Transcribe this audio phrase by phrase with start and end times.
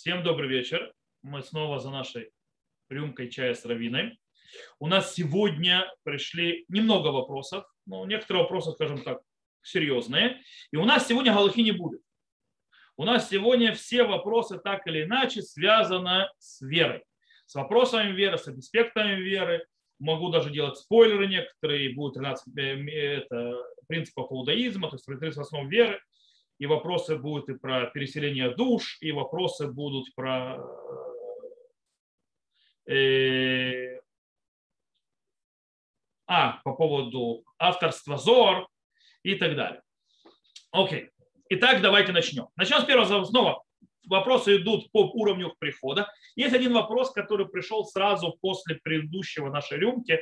[0.00, 0.94] Всем добрый вечер.
[1.20, 2.30] Мы снова за нашей
[2.88, 4.18] рюмкой чая с равиной.
[4.78, 9.20] У нас сегодня пришли немного вопросов, но некоторые вопросы, скажем так,
[9.60, 10.40] серьезные.
[10.72, 12.00] И у нас сегодня галахи не будет.
[12.96, 17.04] У нас сегодня все вопросы так или иначе связаны с верой.
[17.44, 19.66] С вопросами веры, с аспектами веры.
[19.98, 21.94] Могу даже делать спойлеры некоторые.
[21.94, 23.54] Будут 13 э, это,
[23.86, 26.00] принципов иудаизма, то есть 30 основ веры
[26.60, 30.58] и вопросы будут и про переселение душ, и вопросы будут про
[32.86, 33.98] э,
[36.26, 38.68] а, по поводу авторства ЗОР
[39.22, 39.82] и так далее.
[40.70, 41.08] Окей.
[41.48, 42.48] Итак, давайте начнем.
[42.56, 43.24] Начнем с первого.
[43.24, 43.64] Снова
[44.06, 46.12] вопросы идут по уровню прихода.
[46.36, 50.20] Есть один вопрос, который пришел сразу после предыдущего нашей рюмки,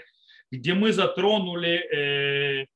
[0.53, 2.67] где мы затронули э,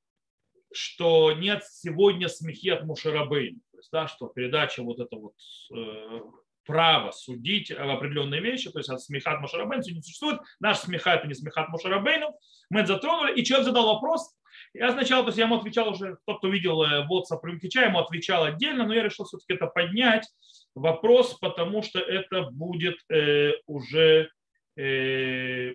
[0.75, 3.59] что нет сегодня смехи от Мушарабейна.
[3.73, 5.35] То есть, да, что передача вот это вот
[5.75, 6.21] э,
[6.65, 10.41] право судить в определенные вещи, то есть от смеха от Мушарабейну не существует.
[10.61, 12.35] Наш смеха это не смеха от Мушарабейну.
[12.71, 14.35] Мы это затронули, и человек задал вопрос,
[14.75, 17.99] я сначала, то есть я ему отвечал уже, тот, кто видел э, WhatsApp Рюмкича, ему
[17.99, 20.29] отвечал отдельно, но я решил все-таки это поднять
[20.75, 24.31] вопрос, потому что это будет э, уже
[24.77, 25.75] э,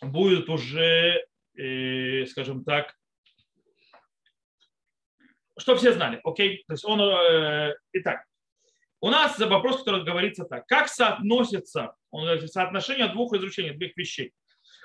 [0.00, 1.24] будет уже,
[1.56, 2.94] э, скажем так,
[5.58, 6.64] что все знали, окей?
[6.66, 8.24] То есть он, э, итак,
[9.00, 10.66] у нас вопрос, который говорится так.
[10.66, 14.32] Как соотносится, он говорит, соотношение двух изречений, двух вещей.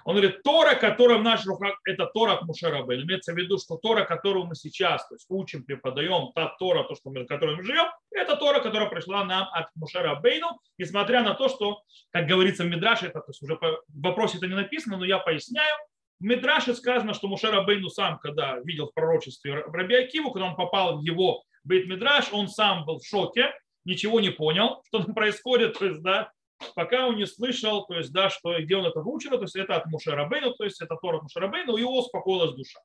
[0.06, 2.96] Он говорит, Тора, которая в наших руках, это Тора от Мушараба.
[2.96, 6.96] Имеется в виду, что Тора, которую мы сейчас то есть, учим, преподаем, та Тора, то,
[6.96, 11.50] что мы, которой мы живем, это Тора, которая пришла нам от Мушарабейну, несмотря на то,
[11.50, 15.06] что, как говорится в Мидраше, это то есть, уже в вопросе это не написано, но
[15.06, 15.76] я поясняю,
[16.20, 20.56] в Мидраше сказано, что Мушер Бейну сам, когда видел в пророчестве Раби Акиву, когда он
[20.56, 23.54] попал в его Бейт Мидраш, он сам был в шоке,
[23.86, 26.32] ничего не понял, что там происходит, то есть, да,
[26.76, 29.76] пока он не слышал, то есть, да, что, где он это выучил, то есть это
[29.76, 32.80] от Мушера Бейну, то есть это Тора от Мушера Бейну, и его успокоилась душа.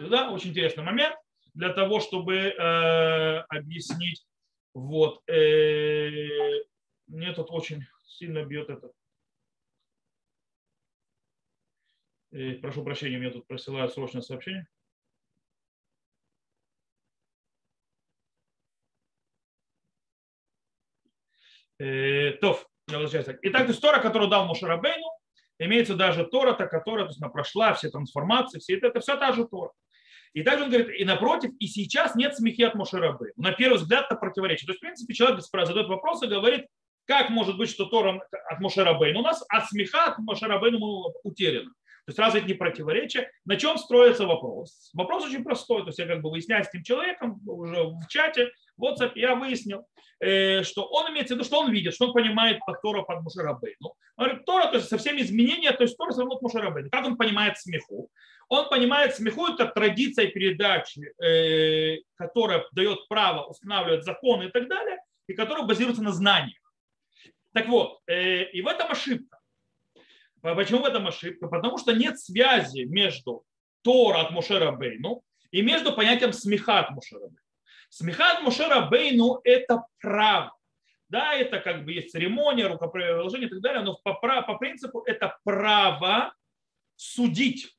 [0.00, 1.16] Да, очень интересный момент
[1.54, 4.24] для того, чтобы э, объяснить.
[4.74, 5.20] Вот.
[5.28, 6.10] Э,
[7.08, 8.92] мне тут очень сильно бьет этот
[12.30, 14.66] Прошу прощения, мне тут присылают срочное сообщение.
[21.78, 23.38] Э, Тов, я возвращаюсь.
[23.42, 25.06] Итак, то есть Тора, которую дал Мушарабейну,
[25.58, 29.16] имеется даже Тора, та, которая то есть, она прошла все трансформации, все это, это все
[29.16, 29.72] та же Тора.
[30.34, 33.32] И также он говорит, и напротив, и сейчас нет смехи от Мушарабы.
[33.36, 34.66] На первый взгляд это противоречие.
[34.66, 36.66] То есть, в принципе, человек задает вопрос и говорит,
[37.06, 40.78] как может быть, что Тора от Мушарабейн у нас, а смеха от Мушарабейна
[41.22, 41.70] утеряна.
[42.08, 43.30] То есть разве это не противоречие?
[43.44, 44.88] На чем строится вопрос?
[44.94, 45.82] Вопрос очень простой.
[45.82, 49.34] То есть я как бы выясняю с этим человеком уже в чате, в WhatsApp, я
[49.34, 49.84] выяснил,
[50.18, 53.20] э, что он имеет в виду, что он видит, что он понимает под Тора под
[53.20, 53.92] Мушарабейну.
[54.16, 56.88] Он говорит, Тора, то есть со всеми изменениями, то есть Тора все равно Мушарабейну.
[56.88, 58.08] Как он понимает смеху?
[58.48, 64.96] Он понимает смеху это традиция передачи, э, которая дает право устанавливать законы и так далее,
[65.26, 66.56] и которая базируется на знаниях.
[67.52, 69.37] Так вот, э, и в этом ошибка.
[70.40, 71.48] Почему в этом ошибка?
[71.48, 73.44] Потому что нет связи между
[73.82, 77.36] Тора от Мушера Бейну и между понятием смеха от Мушера Бейну.
[77.88, 80.54] Смеха от Мушера Бейну– это право.
[81.08, 85.38] Да, это как бы есть церемония, рукоположение и так далее, но по, по принципу это
[85.42, 86.34] право
[86.96, 87.77] судить.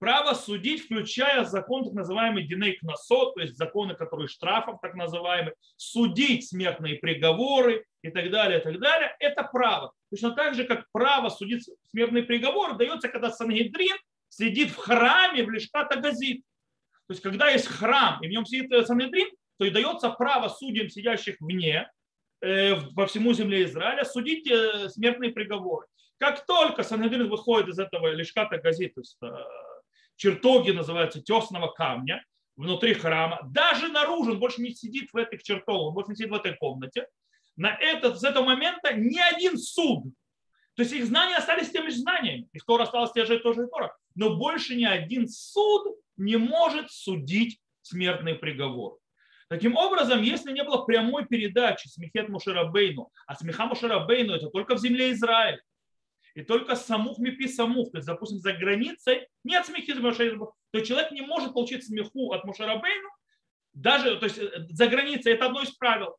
[0.00, 5.54] Право судить, включая закон так называемый Диней Кносот, то есть законы, которые штрафов так называемые,
[5.76, 9.92] судить смертные приговоры и так далее, и так далее, это право.
[10.10, 13.94] Точно так же, как право судить смертный приговор дается, когда Сангедрин
[14.30, 16.42] сидит в храме в Лешката Газит.
[17.06, 19.28] То есть, когда есть храм, и в нем сидит э, Сангедрин,
[19.58, 21.90] то и дается право судьям, сидящих вне,
[22.40, 25.86] э, по всему земле Израиля, судить э, смертные приговоры.
[26.16, 29.18] Как только Сангедрин выходит из этого Лешката Газит, то есть
[30.20, 32.22] чертоги называются тесного камня,
[32.54, 36.30] внутри храма, даже наружу, он больше не сидит в этих чертогах, он больше не сидит
[36.30, 37.06] в этой комнате,
[37.56, 40.04] на этот, с этого момента ни один суд,
[40.74, 43.70] то есть их знания остались теми же знаниями, их Тора осталась те же тоже и
[43.70, 48.98] Тора, но больше ни один суд не может судить смертный приговор.
[49.48, 54.80] Таким образом, если не было прямой передачи Смехет Мушерабейну, а Смеха Мушерабейну это только в
[54.80, 55.62] земле Израиля,
[56.34, 61.22] и только самух мипи самух, то есть, допустим, за границей нет смехи то человек не
[61.22, 63.08] может получить смеху от Мушарабейну,
[63.72, 64.40] даже, то есть
[64.70, 66.16] за границей это одно из правил.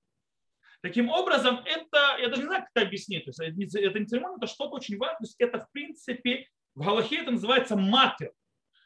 [0.82, 3.26] Таким образом, это, я даже не знаю, как это объяснить.
[3.26, 5.18] То есть, это не церемония, это что-то очень важное.
[5.18, 8.32] То есть, это, в принципе, в Галахе это называется матер.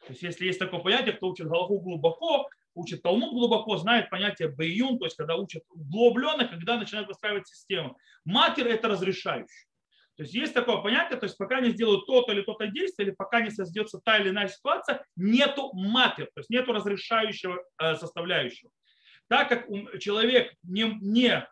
[0.06, 4.50] То есть, если есть такое понятие, кто учит Галаху глубоко, учит Талмуд глубоко, знает понятие
[4.50, 7.98] бейюн, то есть когда учат углубленно, когда начинают выстраивать систему.
[8.26, 9.68] Матер– это разрешающий.
[10.16, 13.16] То есть есть такое понятие, то есть пока не сделают то-то или то-то действие, или
[13.16, 18.72] пока не создается та или иная ситуация, нету матер, то есть нету разрешающего э, составляющего.
[19.28, 19.68] Так как
[20.00, 21.48] человек не, не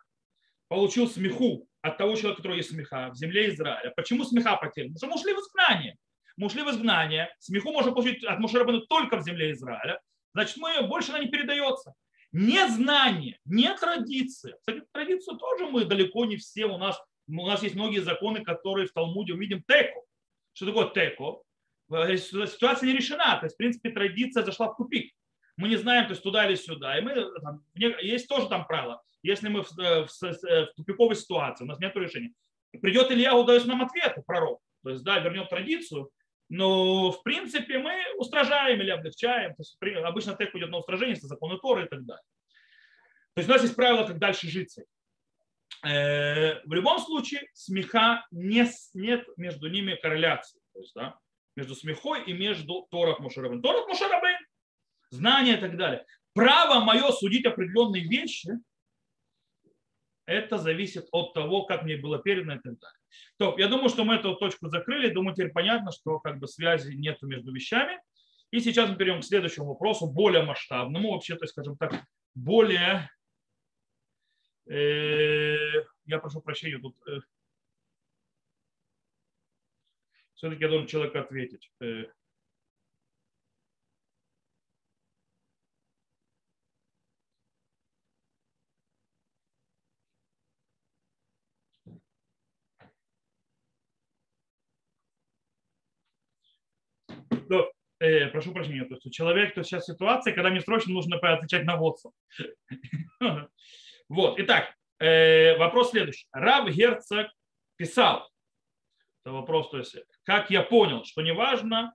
[0.68, 3.92] получил смеху от того человека, который есть смеха в земле Израиля.
[3.94, 4.94] Почему смеха потерян?
[4.94, 5.96] Потому что мы ушли в изгнание.
[6.36, 7.34] Мы ушли в изгнание.
[7.38, 10.00] Смеху можно получить от Мушарабана только в земле Израиля.
[10.32, 11.94] Значит, мы, больше она не передается.
[12.32, 14.56] Не знание, не традиция.
[14.58, 18.86] Кстати, традицию тоже мы далеко не все у нас у нас есть многие законы, которые
[18.86, 20.00] в Талмуде увидим теко.
[20.52, 21.42] Что такое теко?
[21.92, 23.38] Э, ситуация не решена.
[23.38, 25.12] То есть, в принципе, традиция зашла в тупик.
[25.56, 26.98] Мы не знаем, то есть туда или сюда.
[26.98, 29.02] И мы, там, есть тоже там правило.
[29.22, 32.32] Если мы в, э, в, в тупиковой ситуации, у нас нет решения.
[32.82, 34.60] Придет Илья, удаст нам ответ, пророк.
[34.82, 36.10] То есть, да, вернет традицию,
[36.50, 39.54] но, в принципе, мы устражаем или облегчаем.
[39.54, 42.24] То есть, обычно тек идет на устражение, это законы Торы и так далее.
[43.34, 44.78] То есть у нас есть правило, как дальше жить.
[44.78, 44.82] Э,
[45.82, 50.60] в любом случае смеха не, нет между ними корреляции.
[50.72, 51.18] То есть, да,
[51.56, 53.62] между смехой и между Торах Мушарабин.
[53.62, 54.38] Торах Мушарабин,
[55.10, 56.04] знание и так далее.
[56.32, 58.50] Право мое судить определенные вещи,
[60.26, 62.98] это зависит от того, как мне было передано и так далее.
[63.36, 65.10] То, я думаю, что мы эту точку закрыли.
[65.10, 68.00] Думаю, теперь понятно, что как бы связи нет между вещами.
[68.50, 71.92] И сейчас мы перейдем к следующему вопросу, более масштабному, вообще, то скажем так,
[72.34, 73.23] более Э,
[74.66, 77.20] я прошу прощения, тут э,
[80.34, 81.70] все-таки я должен человеку ответить.
[81.80, 82.04] Э,
[97.48, 97.64] да,
[98.00, 101.78] э, прошу прощения, то есть человек, то сейчас ситуация, когда мне срочно нужно отвечать на
[101.78, 102.12] WhatsApp.
[104.08, 106.26] Вот, итак, э, вопрос следующий.
[106.32, 107.28] Рав Герцог
[107.76, 108.30] писал,
[109.24, 111.94] это вопрос, то есть, как я понял, что неважно,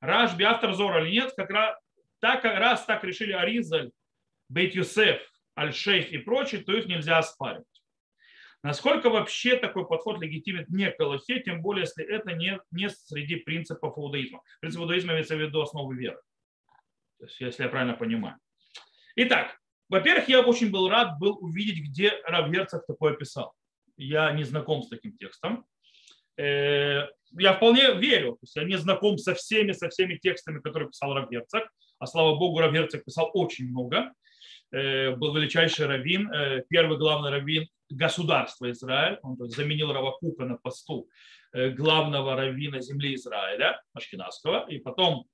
[0.00, 1.76] Рашби автор Зора или нет, как раз
[2.20, 3.90] так, раз так решили Аризаль,
[4.48, 5.20] Бейт Юсеф,
[5.58, 7.66] Аль-Шейх и прочие, то их нельзя оспаривать.
[8.62, 13.96] Насколько вообще такой подход легитимен не к тем более, если это не, не среди принципов
[13.96, 14.42] иудаизма.
[14.60, 16.20] Принцип иудаизма имеется в виду основы веры.
[17.18, 18.38] То есть, если я правильно понимаю.
[19.14, 23.54] Итак, во-первых, я очень был рад был увидеть, где Рав Герцог такое писал.
[23.96, 25.64] Я не знаком с таким текстом.
[26.36, 27.06] Э,
[27.38, 31.14] я вполне верю, то есть я не знаком со всеми, со всеми текстами, которые писал
[31.14, 31.64] Рав Герцог.
[31.98, 34.12] А слава богу, Рав Герцог писал очень много.
[34.72, 39.18] Э, был величайший раввин, э, первый главный раввин государства Израиль.
[39.22, 41.08] Он заменил Равакука на посту
[41.52, 44.68] главного раввина земли Израиля, Ашкенадского.
[44.68, 45.26] И потом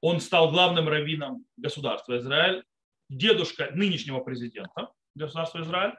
[0.00, 2.64] он стал главным раввином государства Израиль
[3.08, 5.94] дедушка нынешнего президента государства Израиль,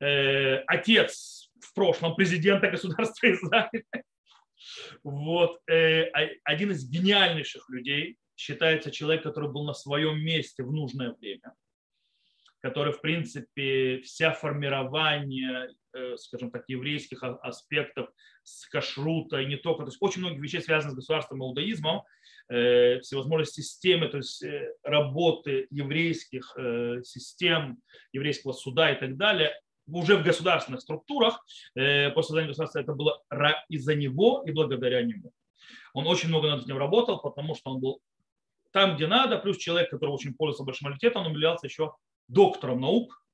[0.00, 3.84] э, отец в прошлом президента государства Израиль.
[5.02, 6.04] Вот, э,
[6.44, 11.54] один из гениальнейших людей, считается человек, который был на своем месте в нужное время,
[12.60, 18.10] который, в принципе, вся формирование, э, скажем так, еврейских аспектов
[18.42, 22.02] с кашрута и не только, то есть очень многих вещей связанных с государством иудаизмом,
[22.48, 27.78] всевозможные системы, то есть э, работы еврейских э, систем,
[28.12, 29.52] еврейского суда и так далее,
[29.88, 31.44] уже в государственных структурах,
[31.74, 33.22] после создания государства это было
[33.68, 35.32] из-за него и благодаря нему.
[35.94, 38.00] Он очень много над этим работал, потому что он был
[38.72, 41.94] там, где надо, плюс человек, который очень пользовался большим авторитетом, он являлся еще
[42.26, 43.24] доктором наук,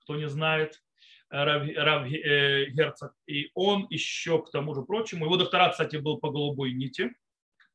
[0.00, 0.82] кто не знает,
[1.28, 3.14] Рав, Рав Герцог.
[3.28, 7.12] И он еще, к тому же прочему, его докторат, кстати, был по голубой нити,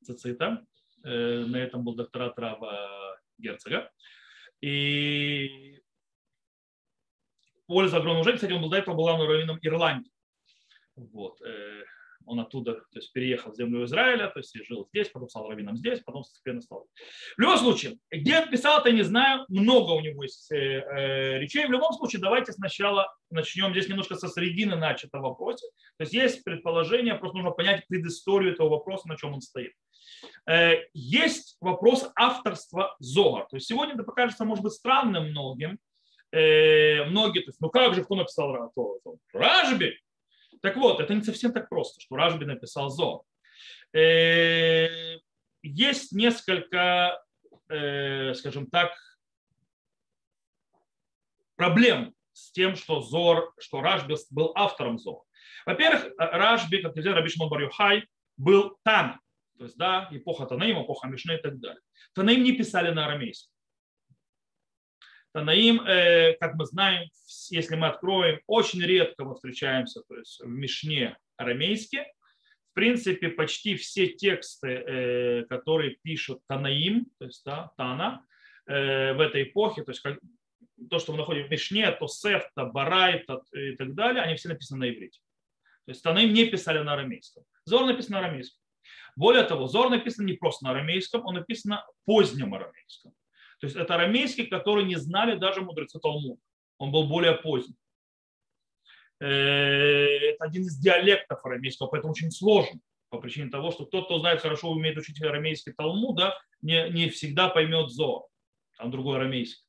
[0.04, 0.75] цицита, Э,
[1.06, 3.92] на этом был докторат Рава Герцога.
[4.62, 5.82] И
[7.68, 10.12] польза огромного уже, кстати, он был до этого главным раввином Ирландии.
[10.96, 11.40] Вот.
[12.26, 15.78] Он оттуда то есть, переехал в землю Израиля, то есть жил здесь, потом стал раввином
[15.78, 16.88] здесь, потом постепенно стал.
[17.38, 21.66] В любом случае, где писал, это не знаю, много у него есть э, э, речей.
[21.68, 25.68] В любом случае, давайте сначала начнем здесь немножко со средины начатого вопроса.
[25.98, 29.74] То есть есть предположение, просто нужно понять предысторию этого вопроса, на чем он стоит.
[30.48, 33.48] Э, есть вопрос авторства Зоар.
[33.50, 35.80] То есть сегодня это покажется, может быть, странным многим.
[36.32, 38.72] Э, многие, то есть, ну как же, кто написал
[39.34, 39.98] Ражби?
[40.62, 43.22] Так вот, это не совсем так просто, что Ражби написал Зоар.
[43.94, 45.18] Э,
[45.62, 47.20] есть несколько,
[47.68, 48.94] скажем так,
[51.56, 55.24] проблем с тем, что Зор, что Ражби был автором Зор.
[55.66, 57.72] Во-первых, Ражби, как известно, Раби Шимон Бар
[58.38, 59.20] был Тан,
[59.58, 61.82] то есть, да, эпоха Танаим, эпоха Мишны и так далее.
[62.14, 63.55] Танаим не писали на арамейском.
[65.36, 67.10] Танаим, э, как мы знаем,
[67.50, 72.06] если мы откроем, очень редко мы встречаемся то есть в Мишне арамейске.
[72.72, 78.26] В принципе, почти все тексты, э, которые пишут Танаим, то есть да, Тана,
[78.66, 80.20] э, в этой эпохе, то есть как,
[80.90, 84.86] то, что мы находим в Мишне, то Сефта, Барайта и так далее, они все написаны
[84.86, 85.20] на иврите.
[85.86, 87.44] То есть Танаим не писали на арамейском.
[87.66, 88.62] Зор написан на арамейском.
[89.18, 93.14] Более того, Зор написан не просто на арамейском, он написан на позднем арамейском.
[93.66, 96.40] То есть это арамейский, который не знали даже мудрецы Талмуд.
[96.78, 97.76] Он был более поздний.
[99.20, 102.80] Э, это один из диалектов арамейского, поэтому очень сложно
[103.10, 107.10] по причине того, что тот, кто знает хорошо, умеет учить арамейский Талмуд, да, не, не
[107.10, 108.28] всегда поймет Зор.
[108.78, 109.64] Там другой арамейский.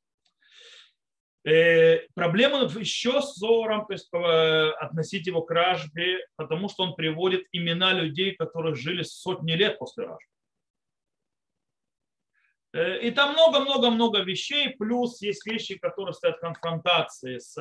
[1.47, 6.97] Э, проблема еще с Зором, то есть э, относить его к Ражбе, потому что он
[6.97, 10.36] приводит имена людей, которые жили сотни лет после Ражбы.
[12.77, 17.55] Э, и там много-много-много вещей, плюс есть вещи, которые стоят в конфронтации с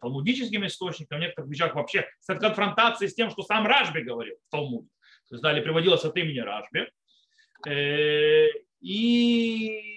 [0.00, 4.36] талмудическим источником, в некоторых вещах вообще стоят в конфронтации с тем, что сам Ражби говорил
[4.46, 4.88] в Талмуде.
[5.28, 6.90] То есть далее приводилось от имени Ражби.
[8.80, 9.96] И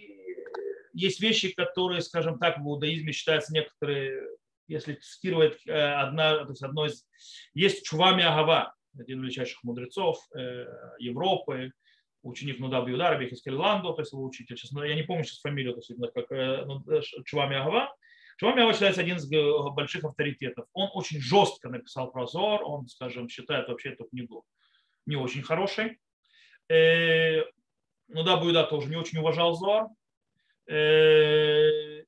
[0.93, 4.21] есть вещи, которые, скажем так, в иудаизме считаются некоторые,
[4.67, 7.05] если цитировать э, одна, то есть одно из...
[7.53, 10.65] Есть Чувами Агава, один из величайших мудрецов э,
[10.99, 11.71] Европы,
[12.23, 14.57] ученик Нуда Бьюда, Раби Хискельланду, то есть его учитель.
[14.57, 16.83] Сейчас, я не помню сейчас фамилию, то есть, как э, ну,
[17.25, 17.95] Чувами Агава.
[18.37, 20.65] Чувами Агава считается один из больших авторитетов.
[20.73, 24.45] Он очень жестко написал про Зор, он, скажем, считает вообще эту книгу
[25.05, 25.99] не очень хорошей.
[26.69, 29.87] Ну да, Бьюда тоже не очень уважал Зор.
[30.69, 32.03] Э,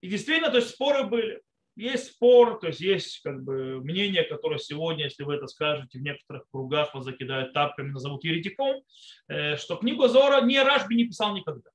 [0.00, 1.40] и действительно, то есть споры были.
[1.76, 6.02] Есть спор, то есть есть как бы мнение, которое сегодня, если вы это скажете, в
[6.02, 8.82] некоторых кругах вас закидают тапками, назовут еретиком,
[9.28, 11.70] э, что книгу Зора не Рашби не писал никогда.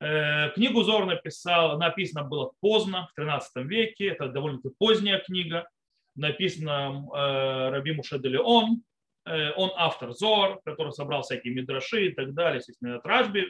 [0.00, 5.68] Э, книгу Зор написал, написано было поздно, в 13 веке, это довольно-таки поздняя книга,
[6.16, 8.82] написана Раби Муше де Леон,
[9.24, 13.46] он автор Зор, который собрал всякие мидраши и так далее, естественно, от Рашби,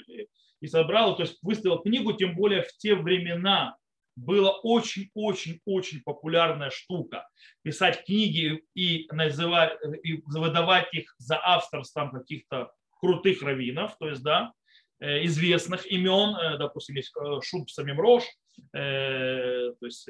[0.60, 3.76] и собрал, то есть выставил книгу, тем более в те времена
[4.16, 7.28] была очень-очень-очень популярная штука.
[7.62, 14.52] Писать книги и, называть, и выдавать их за авторством каких-то крутых раввинов, то есть, да,
[15.00, 18.24] э, известных имен, э, допустим, есть э, Шут Бсамим Рош,
[18.72, 20.08] то есть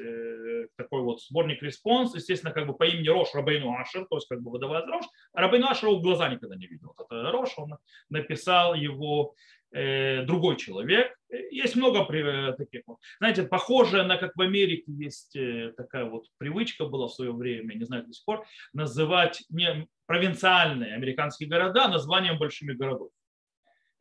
[0.77, 4.41] такой вот сборник респонс, естественно, как бы по имени Рош Рабейну Ашер, то есть как
[4.41, 6.95] бы выдавая Рош, а Рабейну Ашера в глаза никогда не видел.
[6.99, 7.77] Это Рош, он
[8.09, 9.35] написал его
[9.73, 11.17] Э, другой человек.
[11.49, 12.05] Есть много
[12.55, 12.99] таких вот.
[13.17, 17.73] Знаете, похоже на, как в Америке есть э, такая вот привычка была в свое время,
[17.73, 23.09] не знаю до сих пор, называть не провинциальные американские города названием большими городов.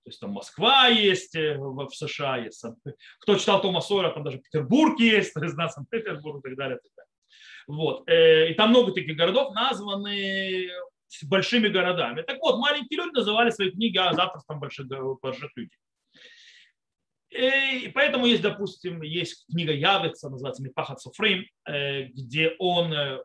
[0.04, 2.64] То есть там Москва есть э, в США, есть.
[3.20, 6.78] Кто читал Тома Сойера, там даже Петербург есть, то есть да, Санкт-Петербург и так далее.
[6.78, 7.08] И, так далее.
[7.68, 8.08] Вот.
[8.08, 10.68] И там много таких городов названы
[11.24, 12.22] большими городами.
[12.22, 14.86] Так вот, маленькие люди называли свои книги а завтрашнем больших,
[15.20, 15.78] больших людей.
[17.30, 23.22] И поэтому есть, допустим, есть книга Явица, называется Мипахат Софрим, э, где он э,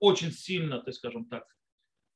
[0.00, 1.44] очень сильно, так скажем так,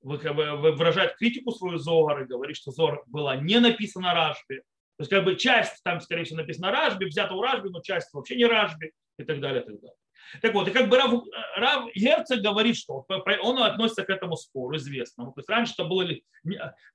[0.03, 4.63] выражает критику свою Зогар и говорит, что Зор была не написана Рашби.
[4.97, 8.13] То есть как бы часть там, скорее всего, написана Рашби, взята у Рашби, но часть
[8.13, 9.97] вообще не Рашби и так далее, и так далее.
[10.41, 11.25] Так вот, и как бы Рав,
[11.57, 13.05] Рав Герцог говорит, что
[13.43, 15.33] он относится к этому спору известному.
[15.33, 16.09] То есть раньше это было,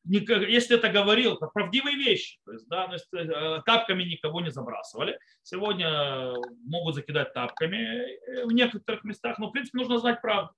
[0.07, 2.39] если это говорил, это правдивые вещи.
[2.45, 5.19] То есть, да, то есть, э, тапками никого не забрасывали.
[5.43, 6.33] Сегодня
[6.65, 10.53] могут закидать тапками э, в некоторых местах, но в принципе нужно знать правду.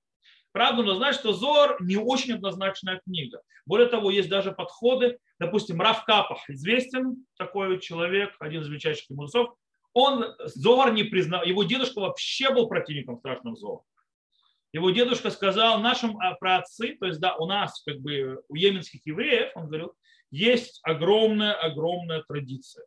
[0.52, 3.40] Правду нужно знать, что Зор не очень однозначная книга.
[3.66, 9.54] Более того, есть даже подходы, допустим, Рав Капах, известен такой человек, один из величайших мудрецов,
[9.92, 13.82] он Зор не признал, его дедушка вообще был противником страшного Зора.
[14.72, 19.04] Его дедушка сказал нашим а, праотцы, то есть да, у нас как бы у йеменских
[19.04, 19.94] евреев, он говорил,
[20.30, 22.86] есть огромная-огромная традиция.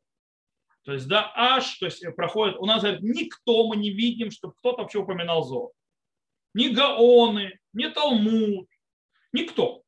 [0.86, 4.54] То есть да, аж, то есть проходит, у нас говорит, никто мы не видим, чтобы
[4.56, 5.72] кто-то вообще упоминал Зор.
[6.54, 8.68] Ни Гаоны, ни Талмуд,
[9.32, 9.84] никто.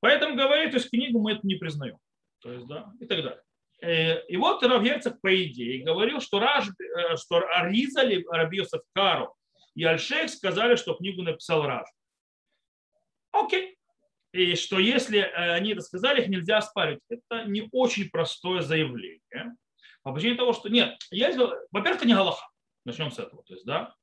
[0.00, 1.98] Поэтому говорит, то есть книгу мы это не признаем.
[2.40, 3.42] То есть, да, и так далее.
[3.82, 9.34] Э, и вот Равгерцог, по идее, говорил, что, Раж, э, что Аризали, Рабиосов Кару
[9.74, 11.88] и Альшейх сказали, что книгу написал Раж.
[13.32, 13.76] Окей.
[14.32, 17.02] И что если э, они это сказали, их нельзя оспаривать.
[17.08, 19.20] Это не очень простое заявление.
[20.02, 22.46] По причине того, что нет, есть, во-первых, это не Галаха.
[22.84, 23.42] Начнем с этого.
[23.44, 23.94] То есть, да,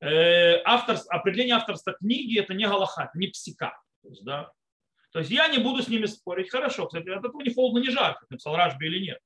[0.00, 3.76] автор, определение авторства книги это не Галаха, это не псика.
[4.02, 4.52] То есть, да,
[5.12, 6.50] то есть я не буду с ними спорить.
[6.50, 9.18] Хорошо, кстати, от этого не холодно, не жарко, написал Ражби или нет.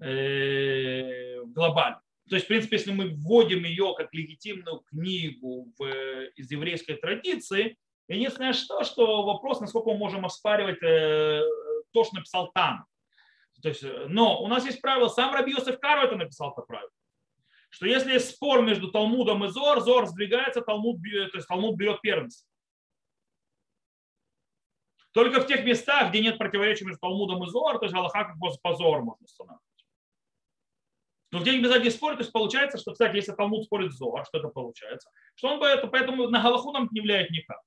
[0.00, 2.00] э, глобально.
[2.28, 5.84] То есть, в принципе, если мы вводим ее как легитимную книгу в,
[6.36, 7.76] из еврейской традиции,
[8.08, 11.42] единственное что, что вопрос, насколько мы можем оспаривать э,
[11.92, 12.86] то, что написал там.
[13.62, 16.89] То есть, но у нас есть правило, сам Раби Йосеф Кару это написал это правило,
[17.70, 22.00] что если есть спор между Талмудом и Зор, Зор сдвигается, Талмуд, то есть Талмуд берет
[22.02, 22.46] первенство.
[25.12, 28.36] Только в тех местах, где нет противоречия между Талмудом и Зор, то есть Аллаха как
[28.62, 29.64] позор можно устанавливать.
[31.32, 34.38] Но в местах, где спорят, то есть получается, что, кстати, если Талмуд спорит Зор, что
[34.38, 37.60] это получается, что он бы это, поэтому на Галаху нам не влияет никак.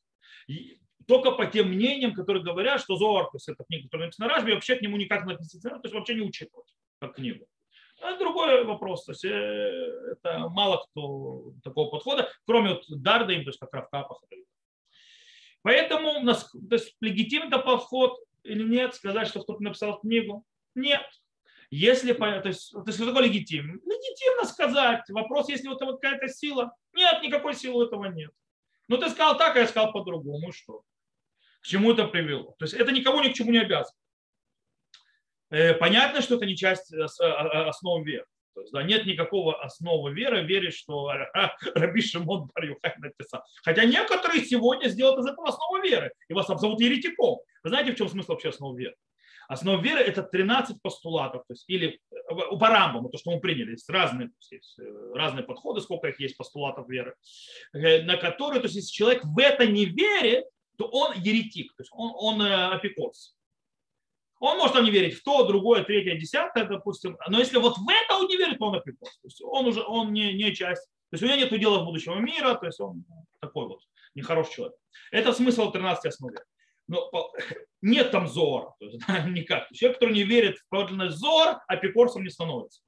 [1.07, 4.51] Только по тем мнениям, которые говорят, что Зор, то есть это книга, которая написана Рашби,
[4.51, 7.45] вообще к нему никак не относиться, то есть вообще не учитывать как книгу.
[8.03, 9.05] А другой вопрос.
[9.05, 9.29] То есть, э,
[10.11, 14.21] это мало кто такого подхода, кроме вот Дарда, то есть как Равкапах.
[15.61, 20.45] Поэтому у нас то есть, легитимный подход или нет, сказать, что кто-то написал книгу?
[20.75, 21.01] Нет.
[21.71, 23.73] Если, то есть, то есть что такое легитимно?
[23.73, 25.09] Легитимно сказать.
[25.09, 26.75] Вопрос, если вот какая-то сила.
[26.93, 28.31] Нет, никакой силы этого нет.
[28.89, 30.51] Ну ты сказал так, а я сказал по-другому.
[30.51, 30.83] Что?
[31.61, 32.53] К чему это привело?
[32.59, 33.95] То есть это никого ни к чему не обязывает.
[35.53, 38.25] Э, понятно, что это не часть э, а, основы веры.
[38.55, 41.11] То есть, да, нет никакого основы веры верить, что
[41.75, 43.43] Раби Шимон бар написал.
[43.63, 47.39] Хотя некоторые сегодня сделают из этого основу веры и вас обзовут еретиком.
[47.63, 48.95] Вы знаете, в чем смысл вообще основы веры?
[49.47, 53.71] Основа веры– это 13 постулатов, то есть, или э, по Рамбаму, то, что мы приняли,
[53.71, 54.79] есть разные, есть
[55.13, 57.13] разные подходы, сколько их есть постулатов веры,
[57.73, 60.45] на которые, то есть, если человек в это не верит,
[60.77, 63.35] то он еретик, то есть он, он апикорс.
[64.43, 67.17] Он может там не верить в то, другое, третье, десятое, допустим.
[67.29, 69.09] Но если вот в это он не верит, то он апикос.
[69.21, 70.83] То есть он уже он не, не часть.
[70.83, 73.05] То есть у него нет дела будущего мира, то есть он
[73.39, 73.79] такой вот
[74.15, 74.75] нехороший человек.
[75.11, 76.35] Это смысл 13 основы.
[76.89, 77.09] Но
[77.81, 79.69] нет там зора, то есть, да, никак.
[79.71, 82.81] Человек, который не верит в подлинный зор, апикорсом не становится.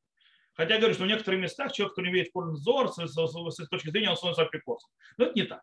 [0.55, 2.95] Хотя я говорю, что в некоторых местах человек, который не верит в подлинный зор, с,
[2.95, 4.89] с, с, точки зрения он становится апикорсом.
[5.17, 5.61] Но это не так.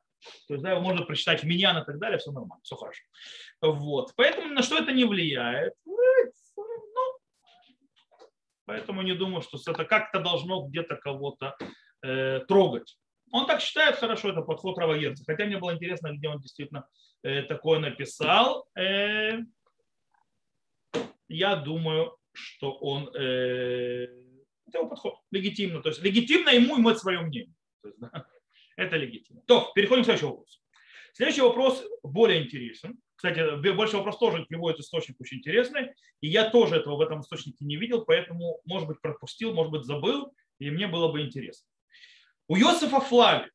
[0.48, 3.02] То есть да, его можно прочитать в меня и так далее, все нормально, все хорошо.
[3.60, 4.12] Вот.
[4.16, 5.74] Поэтому на что это не влияет?
[5.86, 5.96] Ну,
[8.66, 11.56] поэтому не думаю, что это как-то должно где-то кого-то
[12.02, 12.98] э, трогать.
[13.32, 15.24] Он так считает, хорошо, это подход Равагерца.
[15.26, 16.86] Хотя мне было интересно, где он действительно
[17.22, 18.66] э, такое написал.
[18.76, 19.38] Э,
[21.28, 24.06] я думаю, что он э,
[24.72, 25.82] это его подход легитимно.
[25.82, 27.54] То есть легитимно ему иметь свое мнение.
[27.84, 28.26] Есть, да,
[28.76, 29.42] это легитимно.
[29.46, 30.58] То, переходим к следующему вопросу.
[31.12, 32.98] Следующий вопрос более интересен.
[33.14, 35.92] Кстати, больше вопрос тоже приводит источник очень интересный.
[36.22, 39.84] И я тоже этого в этом источнике не видел, поэтому, может быть, пропустил, может быть,
[39.84, 41.68] забыл, и мне было бы интересно.
[42.48, 43.50] У Йосифа Флави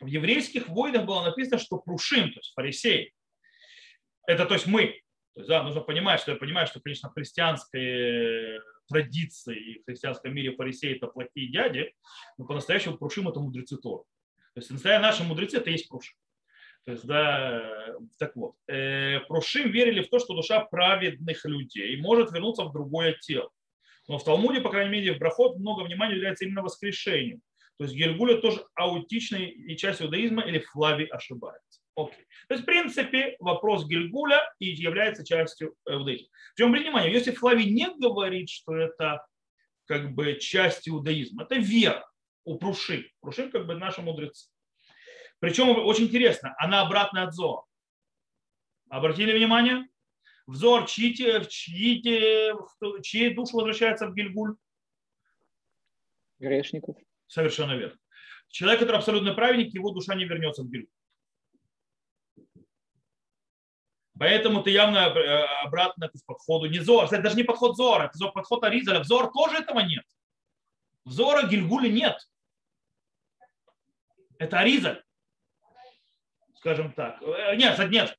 [0.00, 3.12] в еврейских войнах было написано, что Прушим, то есть фарисей,
[4.26, 5.00] это то есть мы,
[5.34, 7.14] то есть, да, нужно понимать, что я понимаю, что, конечно, в
[8.88, 11.92] традиции в христианском мире фарисеи это плохие дяди,
[12.38, 14.04] но по-настоящему Прушим это мудрецы Торы.
[14.54, 16.16] То есть наши мудрецы это есть Прушим.
[16.84, 22.30] То есть, да, так вот, э, Прушим верили в то, что душа праведных людей может
[22.30, 23.50] вернуться в другое тело.
[24.06, 27.40] Но в Талмуде, по крайней мере, в Брахот много внимания уделяется именно воскрешению.
[27.78, 31.80] То есть Гергуля тоже аутичная и часть иудаизма или Флави ошибается.
[31.96, 32.26] Окей.
[32.48, 36.28] То есть, в принципе, вопрос Гильгуля и является частью иудаизма.
[36.54, 39.24] Причем, внимание, если Флави не говорит, что это
[39.86, 42.08] как бы часть иудаизма, это вера
[42.44, 43.10] у Пруши.
[43.20, 44.48] Пруши как бы наши мудрецы.
[45.38, 47.64] Причем очень интересно, она обратная от Зоа.
[48.88, 49.86] Обратили внимание?
[50.46, 54.56] Взор, чьи, чьи, чьи души возвращается в Гильгуль?
[56.38, 56.96] Грешников.
[57.26, 57.98] Совершенно верно.
[58.48, 60.90] Человек, который абсолютно праведник, его душа не вернется в Гильгуль.
[64.18, 67.06] Поэтому ты явно э, обратно к подходу не Зор.
[67.06, 69.00] Это даже не подход Зора, это подход Аризаля.
[69.00, 70.04] В Зор тоже этого нет.
[71.04, 72.16] В Зора Гильгуля нет.
[74.38, 75.02] Это Аризаль.
[76.56, 77.20] Скажем так.
[77.22, 78.16] Э, нет, нет,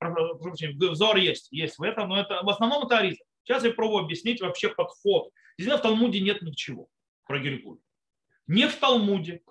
[0.92, 3.26] взор есть, есть в этом, но это в основном это Аризаль.
[3.44, 5.32] Сейчас я пробую объяснить вообще подход.
[5.58, 6.88] Действительно, в Талмуде нет ничего
[7.26, 7.80] про Гильгуль.
[8.48, 9.42] Не в Талмуде,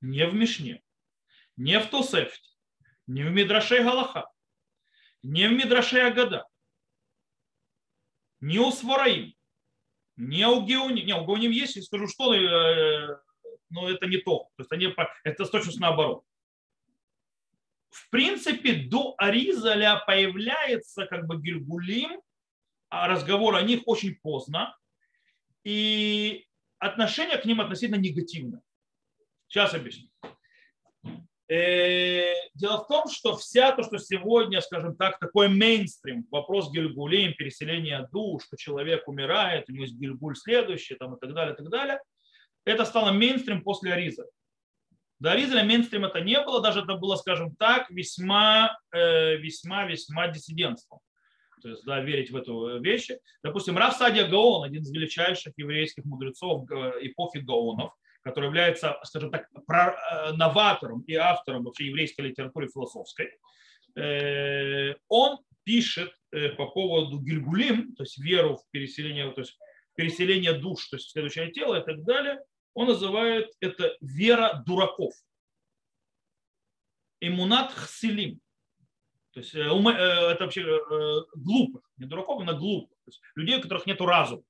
[0.00, 0.82] не в Мишне,
[1.56, 2.48] не в Тосефте,
[3.06, 4.30] не в Мидраше Галаха
[5.22, 6.46] не в Мидраше Агада,
[8.40, 9.34] не у Свараим,
[10.16, 11.06] не у Геоним.
[11.06, 13.18] Не, у Геоним есть, я скажу, что, э,
[13.70, 14.50] но это не то.
[14.56, 16.24] То есть они, это точно наоборот.
[17.90, 22.20] В принципе, до Аризаля появляется как бы Гильгулим,
[22.88, 24.76] а разговор о них очень поздно,
[25.64, 26.46] и
[26.78, 28.62] отношение к ним относительно негативное.
[29.48, 30.08] Сейчас объясню.
[31.50, 37.34] Э, дело в том, что вся то, что сегодня, скажем так, такой мейнстрим, вопрос Гильгулим,
[37.34, 41.56] переселения душ, что человек умирает, у него есть Гильгуль следующий, там, и так далее, и
[41.56, 42.00] так далее,
[42.64, 44.26] это стало мейнстрим после Ариза.
[45.18, 50.28] До Аризаля мейнстрим это не было, даже это было, скажем так, весьма, э, весьма, весьма
[50.28, 51.00] диссидентством.
[51.62, 53.18] То есть, да, верить в эту вещи.
[53.42, 59.48] Допустим, Раф Садия Гаон, один из величайших еврейских мудрецов эпохи Гаонов, который является, скажем так,
[59.52, 63.30] э, новатором и автором вообще еврейской литературы философской,
[63.96, 69.58] э, он пишет э, по поводу Гильгулим, то есть веру в переселение, то есть
[69.94, 72.40] переселение душ, то есть в следующее тело и так далее,
[72.74, 75.14] он называет это вера дураков.
[77.20, 78.40] Имунат хсилим.
[79.32, 80.64] То есть это вообще
[81.34, 82.96] глупых, не дураков, а глупых.
[83.04, 84.42] То есть людей, у которых нет разума.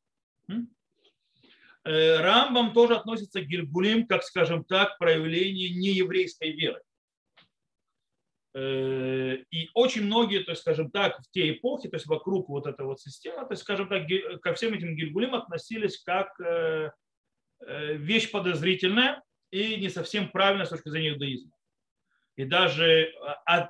[1.85, 6.83] Э, Рамбам тоже относится к Гильгулим, как, скажем так, проявление нееврейской веры.
[8.53, 12.67] Э, и очень многие, то есть, скажем так, в те эпохи, то есть вокруг вот
[12.67, 14.03] этой вот системы, то есть, скажем так,
[14.43, 16.91] ко всем этим Гильгулим относились как э,
[17.67, 21.53] вещь подозрительная и не совсем правильная с точки зрения иудаизма.
[22.37, 23.13] И даже,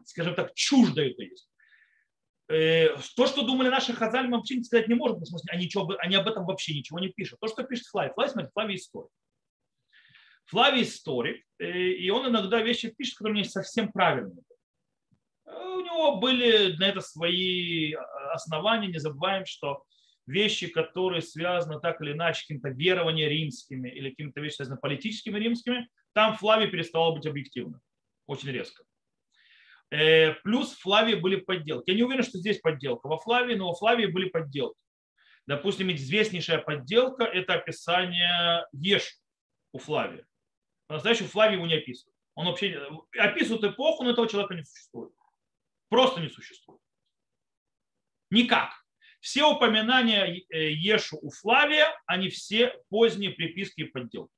[0.05, 1.50] скажем так, чуждо иудаизма.
[2.51, 5.95] Э, то, что думали наши хазали, мы вообще сказать не можем, потому что они, ничего,
[6.01, 7.39] они об этом вообще ничего не пишут.
[7.39, 8.13] То, что пишет Флавий.
[8.13, 9.11] Флавий, смотрите, Флавий историк.
[10.47, 14.43] Флавий историк, э, и он иногда вещи пишет, которые не совсем правильные.
[15.47, 17.95] Э, у него были на это свои
[18.33, 18.89] основания.
[18.89, 19.85] Не забываем, что
[20.27, 25.89] вещи, которые связаны так или иначе каким-то верованием римскими или какими-то вещами, связанными политическими римскими,
[26.15, 27.81] там Флавий перестал быть объективным.
[28.27, 28.83] Очень резко.
[29.91, 31.91] Э, плюс в Флавии были подделки.
[31.91, 33.09] Я не уверен, что здесь подделка.
[33.09, 34.79] Во Флавии, но во Флавии были подделки.
[35.47, 39.19] Допустим, известнейшая подделка– это описание Еш
[39.73, 40.25] у Флавия.
[40.87, 42.15] По-настоящему Флавий его не описывает.
[42.35, 42.81] Он вообще
[43.19, 45.13] описывает эпоху, но этого человека не существует.
[45.89, 46.81] Просто не существует.
[48.31, 48.73] Никак.
[49.21, 54.33] Все упоминания э, Ешу у Флавия, они все поздние приписки и подделки.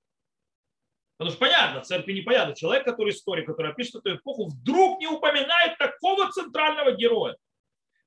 [1.23, 2.53] Потому что понятно, церкви непонятно.
[2.53, 7.37] Человек, который историк, который опишет эту эпоху, вдруг не упоминает такого центрального героя.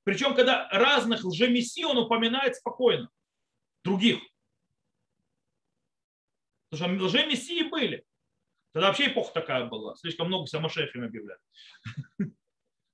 [0.04, 3.08] Причем, когда разных лжемессий он упоминает спокойно.
[3.82, 4.18] Других.
[6.68, 8.04] Потому что лжемессии были.
[8.72, 9.96] Тогда вообще эпоха такая была.
[9.96, 11.40] Слишком много самошефами объявляли.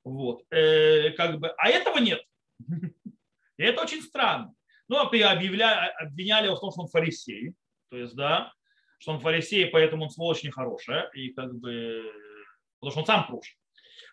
[0.04, 0.44] Вот.
[0.50, 2.22] Э, как бы, а этого нет.
[3.56, 4.54] И это очень странно.
[4.86, 7.54] Ну, а объявляли, обвиняли его в том, что он фарисей.
[7.90, 8.52] То есть, да,
[9.02, 12.02] что он фарисей, поэтому он сволочь нехорошая, и как бы,
[12.78, 13.56] потому что он сам крушит.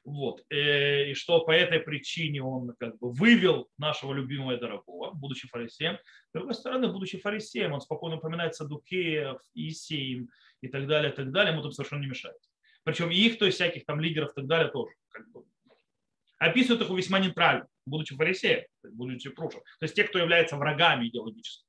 [0.04, 0.44] Вот.
[0.50, 5.48] Э, и что по этой причине он как бы вывел нашего любимого и дорогого, будучи
[5.48, 5.98] фарисеем.
[6.30, 10.30] С другой стороны, будучи фарисеем, он спокойно упоминает Садукеев, Исеим
[10.62, 12.38] и так далее, и так далее, ему там совершенно не мешает.
[12.84, 14.94] Причем и их, то есть всяких там лидеров и так далее тоже.
[15.10, 15.44] Как бы,
[16.40, 19.62] описывают их весьма нейтрально, будучи фарисеем, будучи крушем.
[19.80, 21.66] То есть те, кто является врагами идеологически.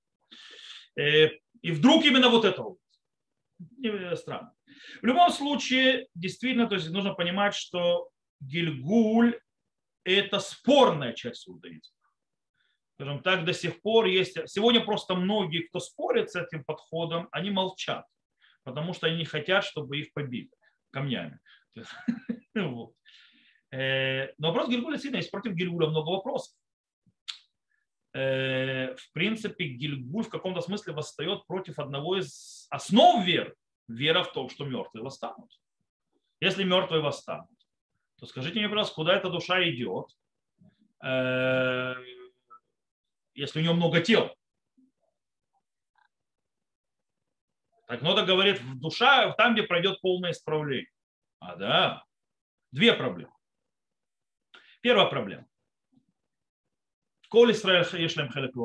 [0.97, 1.29] Э,
[1.61, 2.65] и вдруг именно вот это
[3.83, 4.55] вот странно.
[5.03, 9.39] В любом случае, действительно, то есть нужно понимать, что Гильгуль–
[10.05, 11.95] это спорная часть иудаизма.
[12.95, 14.37] Скажем так, до сих пор есть...
[14.47, 18.07] Сегодня просто многие, кто спорит с этим подходом, они молчат,
[18.63, 20.51] потому что они не хотят, чтобы их побили
[20.91, 21.39] камнями.
[23.73, 25.19] Э, но вопрос Гильгуля сильно.
[25.19, 26.53] Есть против Гильгуля много вопросов.
[28.13, 33.55] Э, в принципе, Гильгуль в каком-то смысле восстает против одного из основ веры.
[33.87, 35.51] Вера в том, что мертвые восстанут.
[36.41, 37.51] Если мертвые восстанут,
[38.19, 40.07] то скажите мне, пожалуйста, куда эта душа идет,
[41.05, 41.95] э,
[43.35, 44.35] если у нее много тел?
[47.87, 50.91] Так Нода говорит, душа там, где пройдет полное исправление.
[51.41, 52.05] А да,
[52.71, 53.33] две проблемы.
[54.81, 55.50] Первая проблема.
[57.31, 58.57] Коль Исраиль Ешлем Хелек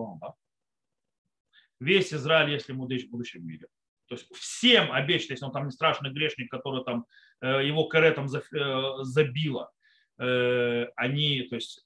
[1.80, 3.67] Весь Израиль, если ему в будущем мире.
[4.08, 7.06] То есть всем обещано, если он там не страшный грешник, который там
[7.41, 9.71] э, его каретом э, забило,
[10.17, 11.86] э, они то есть,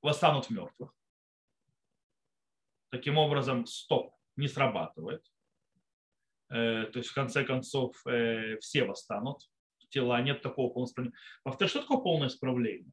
[0.00, 0.94] восстанут мертвых.
[2.90, 5.22] Таким образом, стоп не срабатывает.
[6.48, 7.94] То есть, в конце концов,
[8.60, 9.42] все восстанут.
[9.90, 11.18] Тела нет такого полного исправления.
[11.44, 12.92] Во-вторых, что такое полное исправление?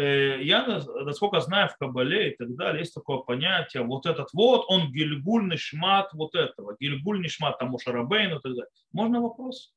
[0.00, 4.64] Э, я, насколько знаю, в Кабале и так далее, есть такое понятие, вот этот вот,
[4.68, 8.70] он гильгуль шмат вот этого, гильгуль шмат там Мушарабейну и так далее.
[8.92, 9.74] Можно вопрос?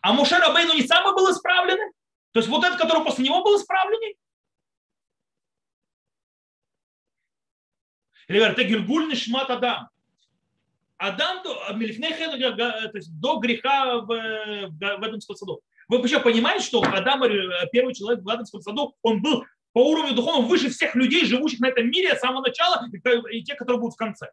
[0.00, 1.92] А Мушарабейну не самый был исправленный?
[2.30, 4.16] То есть вот этот, который после него был исправленный?
[8.28, 9.88] Или говорят, это гильгуль шмат Адам.
[10.98, 11.42] Адам
[11.76, 15.62] Мелифнехен, то есть до греха в, в, в Эдемском саду.
[15.88, 17.22] Вы вообще понимаете, что Адам,
[17.72, 21.68] первый человек в Эдемском саду, он был по уровню духовного выше всех людей, живущих на
[21.68, 22.86] этом мире с самого начала,
[23.30, 24.30] и те, которые будут в конце.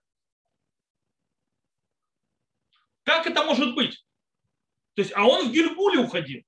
[3.04, 4.06] Как это может быть?
[4.96, 6.44] То есть, а он в Гильгуле уходил.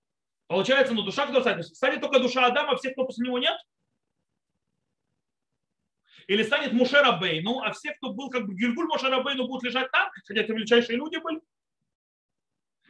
[0.48, 1.66] Получается, ну, душа, которая станет.
[1.66, 3.58] Станет только душа Адама, а всех, кто после него нет?
[6.28, 9.90] Или станет Мушера Бейну, а все, кто был как бы Гильгуль Мушера Бейну, будут лежать
[9.92, 11.42] там, хотя это величайшие люди были?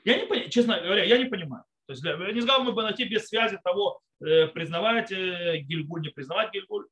[0.04, 1.63] Я не понимаю, честно говоря, я не понимаю.
[1.91, 6.10] То есть не сказал мы бы найти без связи того, э, признавать э, Гильгуль, не
[6.10, 6.88] признавать Гильгуль.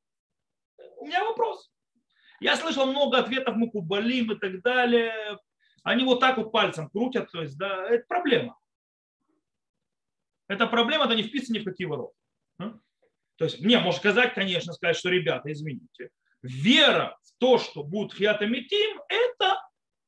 [0.98, 1.70] У меня вопрос.
[2.40, 5.38] Я слышал много ответов мы Мукубалим и так далее.
[5.82, 7.30] Они вот так вот пальцем крутят.
[7.30, 8.58] То есть, да, это проблема.
[10.48, 12.14] Это проблема, это не вписано ни в какие ворота.
[12.58, 16.10] То есть мне можно сказать, конечно, сказать, что, ребята, извините,
[16.42, 19.62] вера в то, что будет хиатамитим, это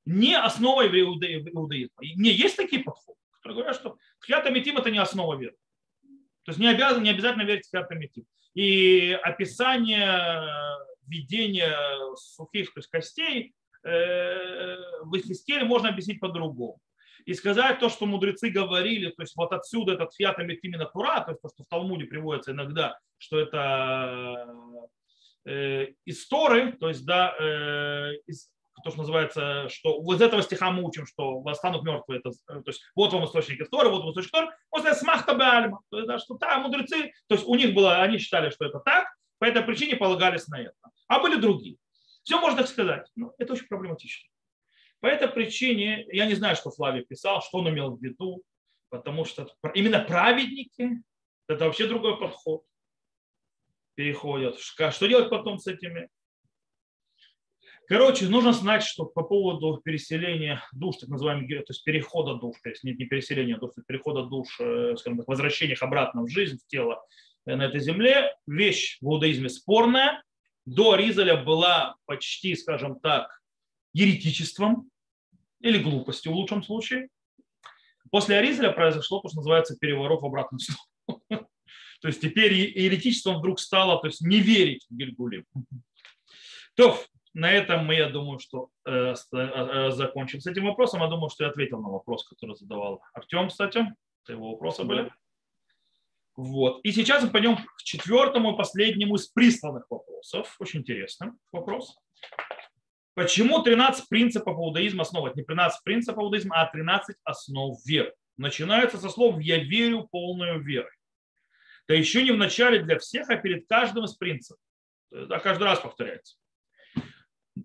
[0.05, 1.95] не основа иудаизма.
[2.17, 5.57] Не есть такие подходы, которые говорят, что хиатамитим это не основа веры.
[6.45, 8.25] То есть не, обязан, не обязательно верить в хиатамитим.
[8.55, 10.53] И описание
[11.07, 11.77] видения
[12.17, 16.81] сухих то есть костей э, в Ихискеле можно объяснить по-другому
[17.25, 21.31] и сказать то, что мудрецы говорили, то есть вот отсюда этот фиат именно Тура, то
[21.31, 24.49] есть то, что в Талмуде приводится иногда, что это
[25.45, 28.15] э, из то есть да, э,
[28.83, 32.63] то, что называется, что вот из этого стиха мы учим, что восстанут мертвые, это, то
[32.67, 36.09] есть вот вам источник из Торы, вот вам источник Торы, после смахта бальма, то есть,
[36.09, 39.07] да, что там мудрецы, то есть у них было, они считали, что это так,
[39.39, 40.75] по этой причине полагались на это.
[41.09, 41.77] А были другие.
[42.23, 44.29] Все можно так сказать, но это очень проблематично.
[45.01, 48.43] По этой причине, я не знаю, что Флавий писал, что он имел в виду,
[48.89, 51.03] потому что именно праведники,
[51.49, 52.63] это вообще другой подход,
[53.95, 54.59] переходят.
[54.59, 56.09] Что делать потом с этими?
[57.93, 62.71] Короче, нужно знать, что по поводу переселения душ, так называемых, то есть перехода душ, то
[62.71, 66.57] есть не, переселения душ, а перехода душ, э, скажем так, возвращения их обратно в жизнь,
[66.57, 67.05] в тело
[67.45, 70.25] э, на этой земле, вещь в иудаизме спорная.
[70.65, 73.43] До Ризаля была почти, скажем так,
[73.93, 74.89] еретичеством,
[75.61, 77.11] или глупостью в лучшем случае.
[78.11, 81.47] После Аризеля произошло то, что называется переворот в обратную сторону.
[82.01, 85.45] То есть теперь еретичеством вдруг стало то есть не верить в Гильгулим.
[86.75, 86.99] То,
[87.35, 91.01] на этом мы, я думаю, что э, э, закончим с этим вопросом.
[91.01, 93.79] Я думаю, что я ответил на вопрос, который задавал Артем, кстати.
[94.25, 95.11] Это его вопросы были.
[96.37, 96.81] Вот.
[96.83, 100.57] И сейчас мы пойдем к четвертому и последнему из присланных вопросов.
[100.59, 101.97] Очень интересный вопрос.
[103.15, 105.37] Почему 13 принципов иудаизма основывать?
[105.37, 108.15] Не 13 принципов иудаизма, а 13 основ веры.
[108.39, 110.93] Начинается со слов «я верю полную верой».
[111.89, 114.61] Да еще не в начале для всех, а перед каждым из принципов.
[115.11, 116.37] Это каждый раз повторяется.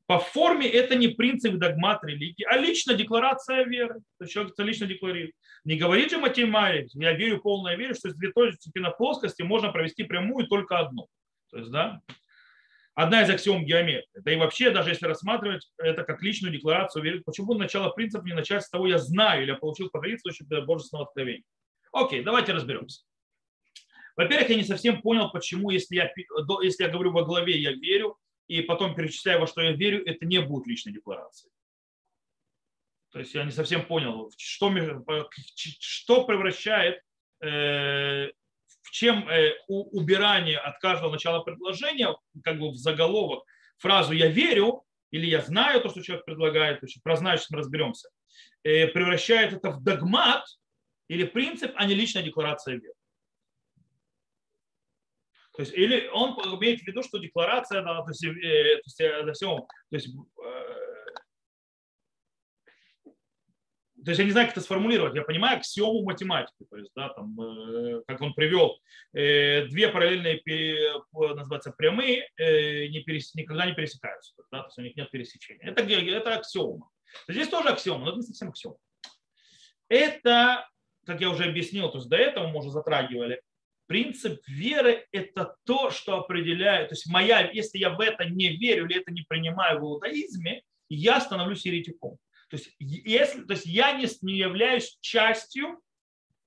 [0.08, 3.96] По форме это не принцип догмат религии, а лично декларация веры.
[4.17, 5.36] То есть человек это лично декларирует.
[5.65, 9.70] Не говорит же математик, я верю полной вере, что из две точки на плоскости можно
[9.72, 11.08] провести прямую только одну.
[11.52, 12.00] То есть, да,
[12.96, 14.08] одна из аксиом геометрии.
[14.22, 18.63] Да и вообще, даже если рассматривать это как личную декларацию, почему начало принципа не начать
[18.63, 21.43] с того, я знаю или я получил по традиции божественного откровения.
[21.91, 23.04] Окей, давайте разберемся.
[24.15, 26.12] Во-первых, я не совсем понял, почему, если я,
[26.63, 28.17] если я говорю во главе «я верю»,
[28.48, 31.52] и потом перечисляю, во что я верю, это не будет личной декларацией.
[33.12, 34.74] То есть я не совсем понял, что,
[35.80, 37.02] что превращает
[37.42, 38.28] э,
[38.82, 43.44] в чем э, убирание от каждого начала предложения, как бы в заголовок,
[43.78, 47.58] фразу «я верю» или «я знаю то, что человек предлагает», то есть про знающих мы
[47.60, 48.10] разберемся,
[48.64, 50.46] э, превращает это в догмат
[51.10, 52.97] или принцип, а не личная декларация веры.
[55.58, 59.02] То есть, или он имеет в виду, что декларация, да, то есть, э, то есть,
[59.02, 60.10] э, всем, то есть
[64.06, 65.15] то есть я не знаю, как это сформулировать.
[65.15, 68.80] Я понимаю аксиому математики, то есть, да, там, э, как он привел,
[69.13, 70.41] э, две параллельные,
[71.12, 75.62] называется, прямые э, не перес, никогда не пересекаются, да, то есть у них нет пересечения.
[75.65, 76.89] Это, это аксиома.
[77.28, 78.78] Здесь тоже аксиома, но это не совсем аксиома.
[79.89, 80.70] Это,
[81.06, 83.41] как я уже объяснил, то есть до этого мы уже затрагивали,
[83.88, 88.86] принцип веры– это то, что определяет, то есть моя, если я в это не верю
[88.86, 92.17] или это не принимаю в иудаизме, я становлюсь еретиком.
[92.50, 95.82] То есть, если, то есть я не, не являюсь частью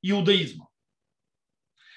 [0.02, 0.68] иудаизма.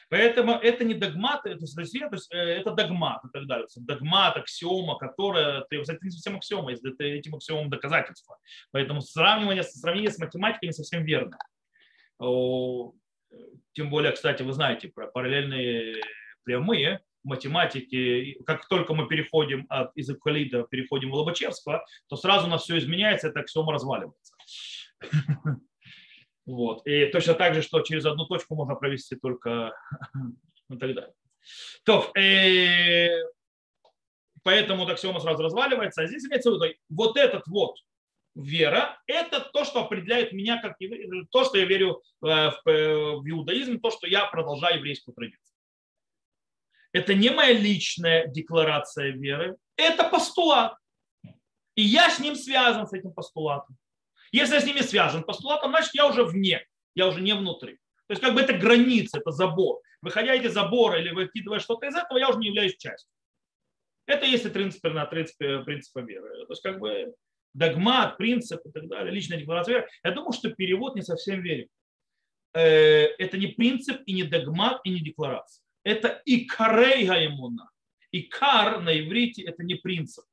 [0.09, 3.67] Поэтому это не догмат, это, то есть, э, это догмат и так далее.
[3.77, 8.37] Догмат, аксиома, которая, это не совсем аксиома, если это этим аксиомом доказательства.
[8.71, 11.37] Поэтому сравнивание, сравнение с математикой не совсем верно.
[13.73, 16.01] Тем более, кстати, вы знаете про параллельные
[16.43, 22.49] прямые, математике, как только мы переходим от, из Эвклида, переходим в Лобачевского, то сразу у
[22.49, 24.35] нас все изменяется, это аксиома разваливается.
[26.45, 26.85] Вот.
[26.85, 29.73] И точно так же, что через одну точку можно провести только
[30.69, 31.13] и так далее.
[31.85, 33.07] То, э,
[34.43, 36.01] поэтому аксиома сразу разваливается.
[36.01, 37.77] А здесь имеется в виду, вот этот вот
[38.35, 43.15] вера– это то, что определяет меня как еврей, то, что я верю э, в, э,
[43.17, 45.39] в иудаизм, то, что я продолжаю еврейскую традицию.
[46.91, 50.77] Это не моя личная декларация веры, это постулат.
[51.75, 53.77] И я с ним связан, с этим постулатом.
[54.31, 56.65] Если я с ними связан постулатом, значит, я уже вне,
[56.95, 57.73] я уже не внутри.
[58.07, 59.81] То есть как бы это граница, это забор.
[60.01, 63.09] Выходя из забора или выкидывая что-то из этого, я уже не являюсь частью.
[64.05, 66.45] Это есть принцип, на принципе, принципа веры.
[66.45, 67.15] То есть как бы
[67.53, 69.87] догмат, принцип и так далее, личная декларация веры.
[70.03, 71.67] Я думаю, что перевод не совсем верен.
[72.53, 75.63] Э, это не принцип и не догмат и не декларация.
[75.83, 77.69] Это икарей гаимуна.
[78.11, 80.23] Икар на иврите это не принцип.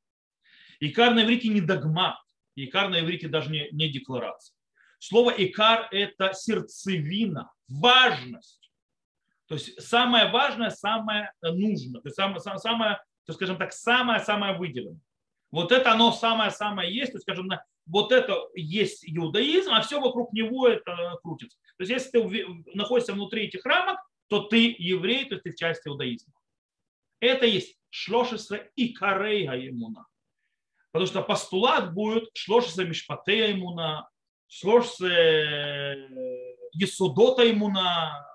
[0.81, 2.19] Икар на иврите не догмат.
[2.57, 4.55] Икар на иврите даже не, не декларация.
[4.99, 8.71] Слово икар это сердцевина, важность.
[9.47, 12.01] То есть самое важное, самое нужное.
[12.03, 15.01] То есть самое, самое, то скажем так, самое-самое выделенное.
[15.51, 17.51] Вот это оно самое-самое есть, то есть, скажем,
[17.87, 21.59] вот это есть иудаизм, а все вокруг него это крутится.
[21.77, 25.87] То есть если ты находишься внутри этих рамок, то ты еврей, то есть ты часть
[25.87, 26.33] иудаизма.
[27.19, 30.07] Это есть шлошеса и карейга имуна.
[30.93, 34.09] Потому что постулат будет шлошеса мишпатея имуна,
[34.47, 35.97] шлошеса
[36.73, 38.27] есудота имуна,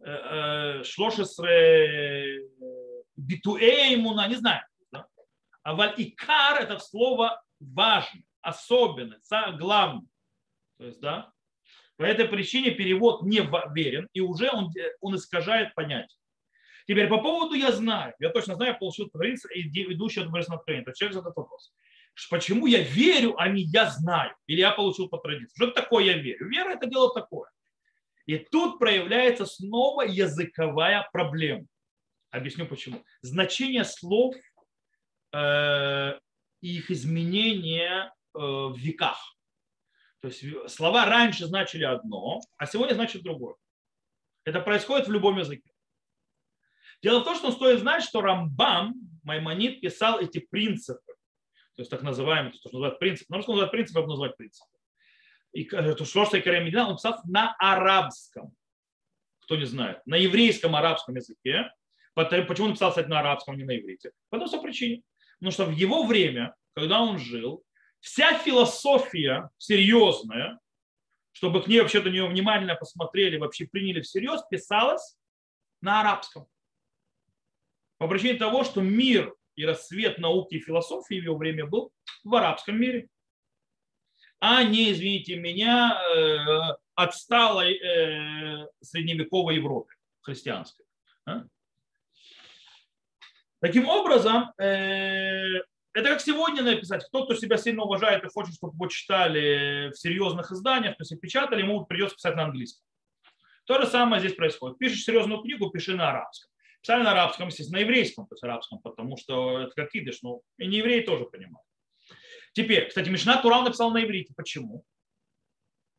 [0.00, 1.46] э, э, шлошеса
[3.16, 4.62] битуэя имуна, не знаю.
[5.64, 9.18] А валь икар это слово важно, особенно,
[9.58, 10.06] главное.
[10.78, 11.32] То есть, да,
[11.96, 13.40] по этой причине перевод не
[13.74, 16.18] верен, и уже он, он искажает понятие.
[16.86, 18.14] Теперь по поводу «я знаю».
[18.18, 19.10] Я точно знаю, я получил
[19.54, 20.92] и ведущий от Борисова откровения.
[20.92, 21.72] Человек задает вопрос.
[22.30, 24.34] Почему я верю, а не я знаю?
[24.46, 25.54] Или я получил по традиции?
[25.56, 26.48] Что такое я верю?
[26.48, 27.50] Вера– это дело такое.
[28.26, 31.66] И тут проявляется снова языковая проблема.
[32.30, 33.02] Объясню почему.
[33.22, 34.34] Значение слов
[35.34, 36.20] Э,
[36.60, 39.36] их изменения э, в веках.
[40.20, 43.56] То есть слова раньше значили одно, а сегодня значит другое.
[44.44, 45.72] Это происходит в любом языке.
[47.02, 48.94] Дело в том, что стоит знать, что Рамбам,
[49.24, 51.12] Маймонид, писал эти принципы,
[51.74, 53.26] то есть так называемые, то, что называют принципы.
[53.30, 54.70] На русском называют принципы, а называть принципы.
[55.52, 58.54] И то, что что Медина, он писал на арабском.
[59.40, 61.70] Кто не знает, на еврейском арабском языке.
[62.14, 64.12] Почему он писал, кстати, на арабском, а не на иврите?
[64.30, 65.02] По той причине.
[65.44, 67.62] Потому что в его время, когда он жил,
[68.00, 70.58] вся философия серьезная,
[71.32, 75.18] чтобы к ней вообще-то нее внимательно посмотрели, вообще приняли всерьез, писалась
[75.82, 76.46] на арабском.
[77.98, 81.92] По причине того, что мир и расцвет науки и философии в его время был
[82.24, 83.10] в арабском мире,
[84.40, 90.86] а не, извините меня, э, отсталой э, средневековой Европе христианской.
[93.64, 95.56] Таким образом, э,
[95.94, 97.02] это как сегодня написать.
[97.06, 101.18] Кто, кто себя сильно уважает и хочет, чтобы его читали в серьезных изданиях, то есть
[101.18, 102.84] печатали, ему придется писать на английском.
[103.64, 104.76] То же самое здесь происходит.
[104.76, 106.50] Пишешь серьезную книгу, пиши на арабском.
[106.82, 110.42] Писали на арабском, естественно, на еврейском, то есть арабском, потому что это как идыш, ну
[110.58, 111.66] и не евреи тоже понимают.
[112.52, 114.34] Теперь, кстати, Мишна Тура написал на иврите.
[114.36, 114.84] Почему?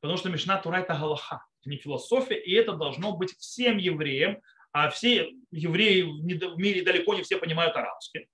[0.02, 4.40] Потому что Мишна Тура это галаха, не философия, и это должно быть всем евреям,
[4.76, 8.28] а все евреи в мире далеко не все понимают арабский.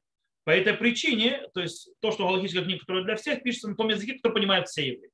[0.44, 3.90] По этой причине, то есть то, что галактическая книга, которая для всех, пишется на том
[3.90, 5.12] языке, который понимают все евреи,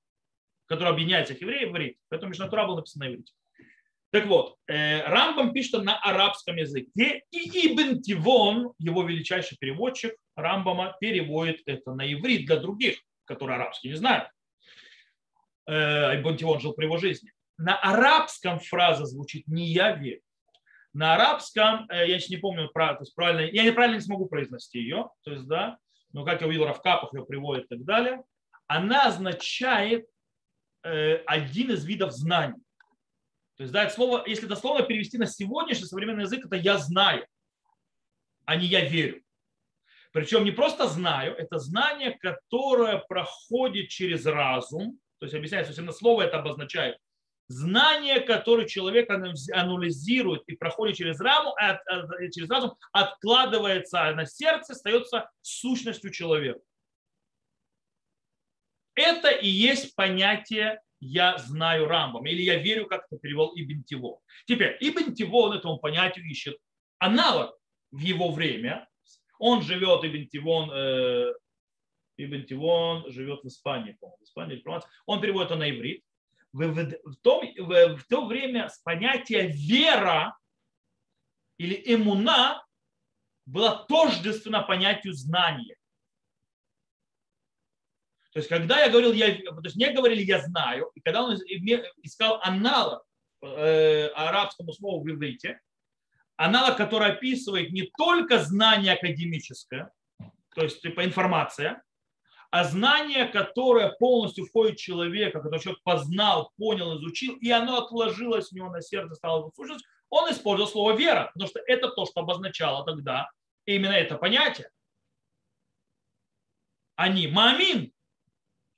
[0.68, 1.98] который объединяет всех евреев в иврите.
[2.08, 3.34] Поэтому Мишнатура был написан на иврите.
[4.12, 10.96] Так вот, э, Рамбам пишет на арабском языке, и Ибн Тивон, его величайший переводчик Рамбама,
[11.02, 14.30] переводит это на иврит для других, которые арабский не знают.
[15.66, 17.34] Э, Ибн Тивон жил при его жизни.
[17.58, 20.22] На арабском фраза звучит «не я верю»,
[20.94, 24.80] на арабском, э, я сейчас не помню, то есть правильно, я неправильно не смогу произнести
[24.80, 25.78] ее, то есть, да,
[26.14, 28.24] но как я увидел, Равкапах ее приводит и так далее,
[28.68, 30.08] она означает
[30.84, 32.62] э, один из видов знаний.
[33.56, 37.26] То есть, да, это слово, если дословно перевести на сегодняшний современный язык, это я знаю,
[38.46, 39.24] а не я верю.
[40.14, 45.00] Причем не просто знаю, это знание, которое проходит через разум.
[45.20, 46.98] То есть объясняется, что слово это обозначает
[47.48, 51.56] знание, которое человек анализирует и проходит через, раму,
[52.34, 56.60] через разум, откладывается на сердце, остается сущностью человека.
[58.96, 64.20] Это и есть понятие «я знаю Рамбам» или «я верю», как это перевел Ибн Тиво.
[64.46, 66.58] Теперь Ибн Тиво он этому понятию ищет
[66.98, 67.58] аналог в
[67.92, 68.88] в его время.
[69.40, 71.34] Он живет, Ибн Тивон, э,
[72.18, 74.64] Ибн Тивон живет в Испании, в Испании,
[75.06, 76.04] Он переводит это на иврит.
[76.58, 80.36] В, том, в, в то время понятие вера
[81.58, 82.66] или эмуна
[83.46, 85.76] было тождественно понятию знания.
[88.34, 91.36] То есть, когда я говорил, я, то есть мне говорили, я знаю, и когда он
[92.04, 93.04] искал аналог
[93.42, 95.60] э, арабскому слову в иврите,
[96.36, 99.92] аналог, который описывает не только знание академическое,
[100.56, 101.84] то есть типа информация,
[102.50, 108.52] а знание, которое полностью входит в человека, который человек познал, понял, изучил, и оно отложилось
[108.52, 112.06] у него на сердце, стало его слушать, он использовал слово вера, потому что это то,
[112.06, 113.30] что обозначало тогда
[113.66, 114.70] именно это понятие.
[116.96, 117.92] Они мамин,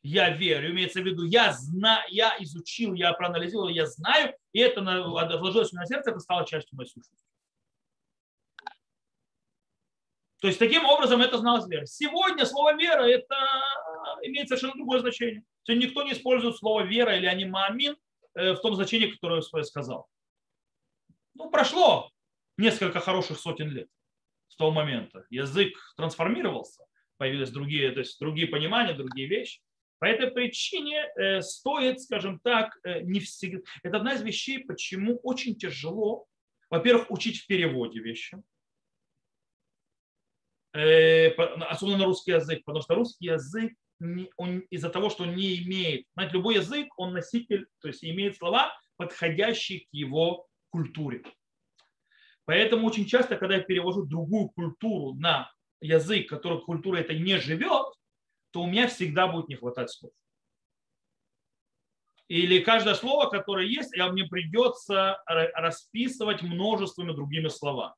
[0.02, 4.82] я верю, имеется в виду, я знаю, я изучил, я проанализировал, я знаю, и это
[4.82, 7.29] отложилось на сердце, это стало частью моей сущности.
[10.40, 11.86] То есть таким образом это зналась вера.
[11.86, 13.36] Сегодня слово вера это
[14.24, 15.44] имеет совершенно другое значение.
[15.64, 17.98] То есть никто не использует слово вера или анимамин
[18.36, 20.08] э, в том значении, которое я сказал.
[21.36, 22.10] Ну, прошло
[22.58, 23.88] несколько хороших сотен лет
[24.48, 25.26] с того момента.
[25.30, 26.86] Язык трансформировался,
[27.18, 29.62] появились другие, то есть другие понимания, другие вещи.
[30.00, 33.60] По этой причине э, стоит, скажем так, э, не всегда.
[33.84, 36.26] Это одна из вещей, почему очень тяжело,
[36.70, 38.42] во-первых, учить в переводе вещи,
[40.74, 43.74] особенно на русский язык, потому что русский язык
[44.38, 48.38] он из-за того, что он не имеет, знаете, любой язык, он носитель, то есть имеет
[48.38, 51.24] слова, подходящие к его культуре.
[52.46, 55.52] Поэтому очень часто, когда я перевожу другую культуру на
[55.82, 57.88] язык, который культура это не живет,
[58.52, 60.14] то у меня всегда будет не хватать слов.
[62.28, 67.96] Или каждое слово, которое есть, я, мне придется расписывать множествами другими словами.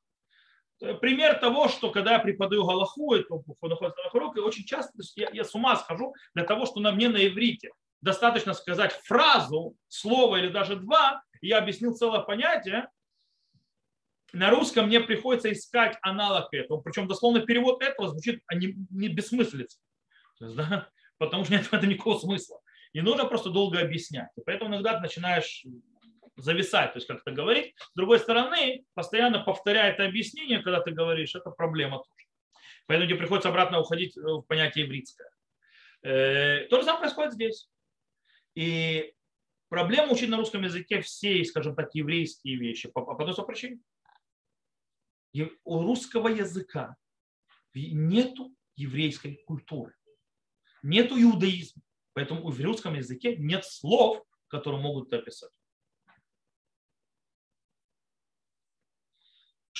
[1.00, 6.14] Пример того, что когда я преподаю Галаху, и очень часто я, я с ума схожу
[6.34, 7.70] для того, что на мне на иврите
[8.00, 12.88] достаточно сказать фразу, слово или даже два, и я объяснил целое понятие,
[14.32, 16.80] на русском мне приходится искать аналог этого.
[16.80, 19.78] Причем дословно перевод этого звучит не, не бессмыслица
[20.50, 22.60] да, потому что нет в этом никакого смысла.
[22.92, 24.28] И нужно просто долго объяснять.
[24.36, 25.64] И поэтому иногда ты начинаешь
[26.36, 27.74] зависать, то есть как-то говорить.
[27.78, 32.26] С другой стороны, постоянно повторяя это объяснение, когда ты говоришь, это проблема тоже.
[32.86, 35.30] Поэтому тебе приходится обратно уходить в понятие еврейское.
[36.02, 37.70] Э, то же самое происходит здесь.
[38.54, 39.14] И
[39.68, 43.80] проблема учить на русском языке все, скажем так, еврейские вещи по, по одной причине.
[45.64, 46.96] У русского языка
[47.74, 49.94] нету еврейской культуры
[50.82, 51.82] нету иудаизма.
[52.12, 55.50] Поэтому в русском языке нет слов, которые могут это описать.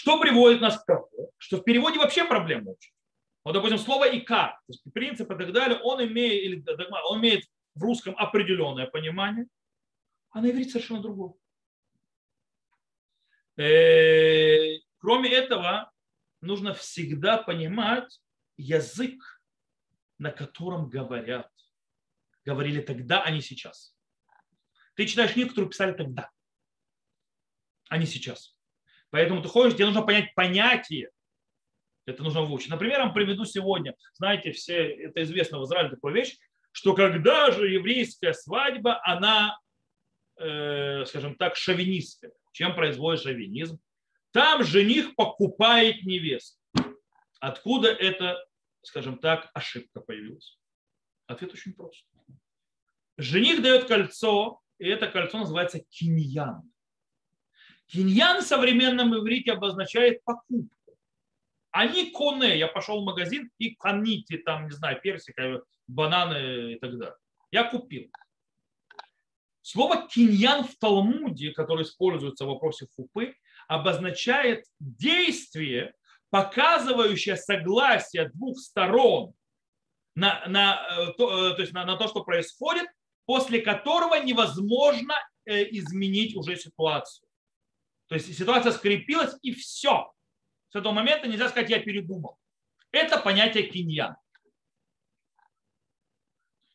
[0.03, 2.93] Что приводит нас к тому, что в переводе вообще проблема очень.
[3.45, 6.65] Вот, допустим, слово «икар», то есть принцип и так далее, он имеет, или,
[7.09, 7.45] он имеет
[7.77, 9.47] в русском определенное понимание,
[10.31, 11.35] а на иврите совершенно другое.
[13.57, 15.93] Э, кроме этого,
[16.41, 18.21] нужно всегда понимать
[18.57, 19.23] язык
[20.19, 21.49] на котором говорят.
[22.45, 23.95] Говорили тогда, а не сейчас.
[24.97, 26.29] Ты читаешь книгу, которую писали тогда,
[27.89, 28.52] а не сейчас.
[29.13, 31.11] Поэтому ты ходишь, тебе нужно понять понятие.
[32.05, 32.71] Это нужно выучить.
[32.71, 33.95] Например, я вам приведу сегодня.
[34.15, 36.37] Знаете, все, это известно в Израиле такая вещь,
[36.73, 39.57] что когда же еврейская свадьба, она,
[40.41, 42.33] э, скажем так, шовинистская.
[42.51, 43.79] Чем производит шовинизм?
[44.33, 46.59] Там жених покупает невесту.
[47.39, 48.45] Откуда это
[48.83, 50.59] скажем так, ошибка появилась?
[51.27, 52.05] Ответ очень прост.
[53.17, 56.72] Жених дает кольцо, и это кольцо называется киньян.
[57.93, 60.75] Киньян в современном иврите обозначает покупку.
[61.77, 62.59] Не коне.
[62.59, 67.17] Я пошел в магазин и каните, там, не знаю, персика, бананы и так далее.
[67.51, 68.11] Я купил.
[69.61, 73.37] Слово киньян в Талмуде, которое используется в вопросе фупы,
[73.69, 75.95] обозначает действие,
[76.31, 79.35] показывающая согласие двух сторон
[80.15, 82.89] на, на, э, то, э, то, есть на, на то, что происходит,
[83.27, 85.15] после которого невозможно
[85.45, 87.29] э, изменить уже ситуацию.
[88.13, 90.13] То есть ситуация скрепилась и все.
[90.69, 92.37] С этого момента нельзя сказать, я передумал.
[92.91, 94.17] Это понятие киньян.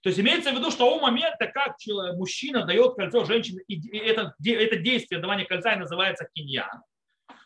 [0.01, 1.75] То есть имеется в виду, что у момента, как
[2.15, 6.81] мужчина дает кольцо женщине, и это, это действие давания кольца и называется киньян.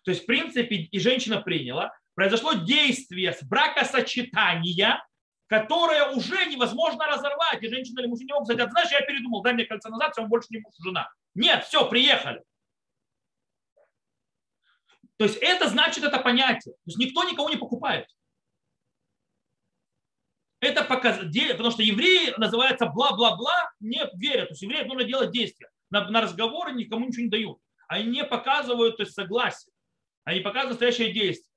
[0.05, 5.05] То есть, в принципе, и женщина приняла, произошло действие с бракосочетания,
[5.47, 7.61] которое уже невозможно разорвать.
[7.61, 10.21] И женщина или мужчина не могут сказать, знаешь, я передумал, дай мне кольцо назад, все,
[10.21, 11.09] он больше не муж, жена.
[11.35, 12.41] Нет, все, приехали.
[15.21, 16.73] То есть это значит это понятие.
[16.73, 18.07] То есть никто никого не покупает.
[20.59, 21.19] Это показ...
[21.51, 24.47] потому что евреи называются бла-бла-бла, не верят.
[24.47, 25.69] То есть евреям нужно делать действия.
[25.91, 27.59] На, на разговоры никому ничего не дают.
[27.87, 29.71] Они не показывают то есть, согласие.
[30.23, 31.53] Они показывают настоящее действие.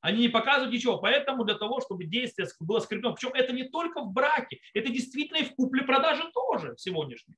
[0.00, 0.98] Они не показывают ничего.
[0.98, 5.38] Поэтому для того, чтобы действие было скреплено, причем это не только в браке, это действительно
[5.38, 7.34] и в купле-продаже тоже сегодняшнем.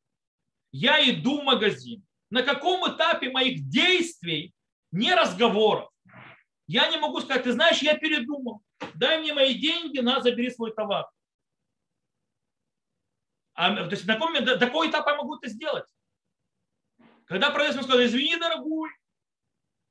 [0.73, 2.05] Я иду в магазин.
[2.31, 4.55] На каком этапе моих действий,
[4.93, 5.91] не разговоров,
[6.67, 8.63] я не могу сказать, ты знаешь, я передумал
[8.95, 11.09] дай мне мои деньги, на, забери свой товар.
[13.55, 15.87] А, то есть на каком, до какого этапа я могу это сделать?
[17.25, 18.91] Когда продавец мне сказал, извини, дорогой,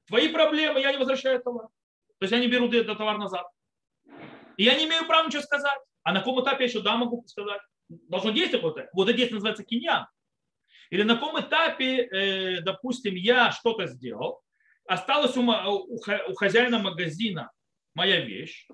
[0.07, 1.67] твои проблемы, я не возвращаю товар.
[2.19, 3.47] То есть я не беру этот товар назад.
[4.57, 5.79] И я не имею права ничего сказать.
[6.03, 7.61] А на каком этапе я еще да могу сказать?
[7.87, 8.89] Должно действие какое-то.
[8.93, 10.07] Вот это действие называется киньян.
[10.89, 14.41] Или на каком этапе, э, допустим, я что-то сделал,
[14.85, 17.51] осталось у, хозяина магазина
[17.93, 18.67] моя вещь,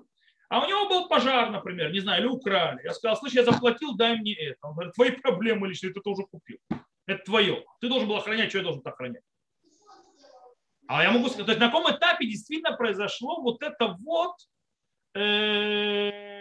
[0.48, 2.80] а у него был пожар, например, не знаю, или украли.
[2.84, 4.58] Я сказал, слышь, я заплатил, дай мне это.
[4.62, 6.58] Он говорит, твои проблемы личные, ты это уже купил.
[7.06, 7.64] Это твое.
[7.80, 9.22] Ты должен был охранять, что я должен охранять.
[10.88, 14.36] А я могу сказать, то есть на каком этапе действительно произошло вот это вот
[15.14, 16.35] э,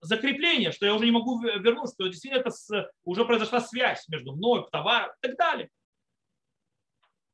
[0.00, 4.32] закрепление, что я уже не могу вернуть, что действительно это с, уже произошла связь между
[4.32, 5.68] мной, товаром и так далее.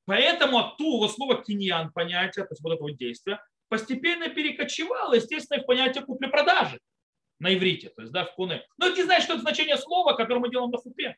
[0.04, 5.66] Поэтому оттуда слово киньян понятие, то есть вот это вот действие, постепенно перекочевало, естественно, в
[5.66, 6.80] понятие купли-продажи
[7.38, 8.64] на иврите, то есть да, в куне.
[8.78, 11.16] Но ты знаешь, что это значение слова, которое мы делаем на хупе.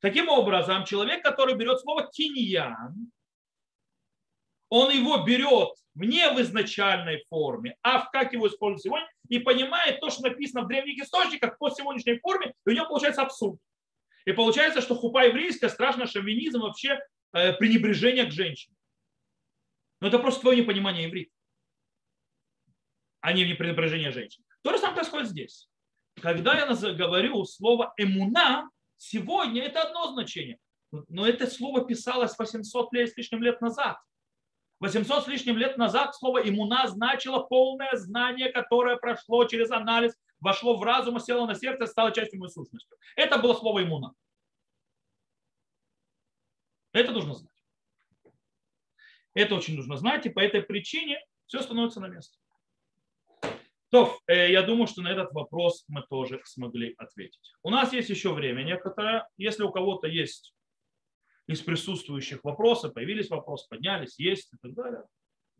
[0.00, 3.10] Таким образом, человек, который берет слово киньян,
[4.68, 10.00] он его берет не в изначальной форме, а в как его используют сегодня, и понимает
[10.00, 13.58] то, что написано в древних источниках по сегодняшней форме, и у него получается абсурд.
[14.24, 16.98] И получается, что хупа еврейская, страшно шовинизм, вообще
[17.32, 18.74] э, пренебрежение к женщине.
[20.00, 21.36] Но это просто твое непонимание иврита
[23.26, 24.44] а не пренебрежение женщин.
[24.62, 25.68] То же самое происходит здесь.
[26.22, 30.60] Когда я говорю слово эмуна, сегодня это одно значение.
[31.08, 33.98] Но это слово писалось 800 лет с лишним лет назад.
[34.80, 40.76] 800 с лишним лет назад слово иммуна значило полное знание, которое прошло через анализ, вошло
[40.76, 42.94] в разум, село на сердце, стало частью моей сущности.
[43.16, 44.12] Это было слово иммуна.
[46.92, 47.52] Это нужно знать.
[49.34, 52.38] Это очень нужно знать, и по этой причине все становится на место.
[53.90, 57.54] То, э, я думаю, что на этот вопрос мы тоже смогли ответить.
[57.62, 59.28] У нас есть еще время некоторое.
[59.36, 60.54] Если у кого-то есть
[61.46, 65.04] из присутствующих вопросы, появились вопросы, поднялись, есть и так далее,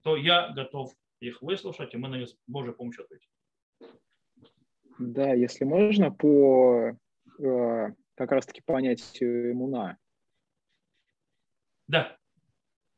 [0.03, 3.29] то я готов их выслушать, и мы на них с Божьей помощью ответим.
[4.99, 6.97] Да, если можно, по
[7.39, 9.99] э, как раз-таки понятию иммуна.
[11.87, 12.17] Да.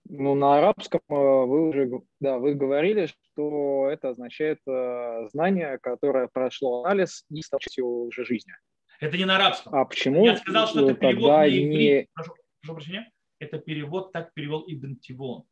[0.09, 6.29] Ну, на арабском э, вы уже да, вы говорили, что это означает э, знание, которое
[6.29, 8.55] прошло анализ и стало частью уже жизни.
[9.01, 9.75] Это не на арабском.
[9.75, 10.25] А почему?
[10.25, 12.09] Я сказал, что это перевод на не...
[12.61, 13.11] Прошу, прощения.
[13.39, 15.45] Это перевод, так перевел Ибн Тивон.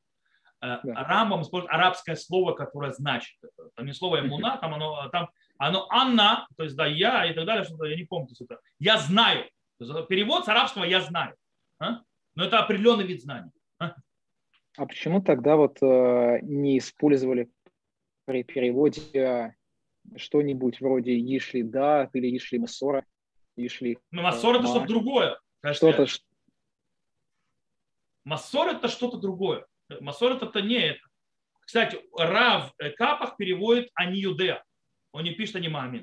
[0.60, 1.04] Э, да.
[1.04, 3.70] Рамбам использует арабское слово, которое значит это.
[3.74, 5.28] Там не слово иммуна, там оно, там
[5.58, 8.60] оно Анна, то есть да, я и так далее, что-то, я не помню, что это.
[8.78, 9.44] Я знаю.
[10.08, 11.34] Перевод с арабского я знаю.
[11.78, 12.00] А?
[12.34, 13.50] Но это определенный вид знаний.
[13.78, 13.94] А?
[14.76, 17.50] А почему тогда вот э, не использовали
[18.24, 19.52] при переводе э,
[20.16, 23.04] что-нибудь вроде Ишли да или Ишли Массора?
[23.56, 25.38] Ишли, ну, Массор это что-то другое.
[25.72, 26.06] Что-то...
[28.26, 29.64] Массор это что-то другое.
[30.00, 31.00] Массор это не это.
[31.60, 34.64] Кстати, Рав Капах переводит они юдея.
[35.12, 36.02] Он не пишет они мамин.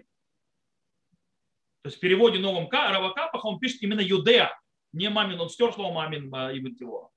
[1.82, 4.58] То есть в переводе новом Рава Капаха он пишет именно юдея,
[4.94, 5.42] не мамин.
[5.42, 7.10] Он стер слово мамин а, Ибн Тивора.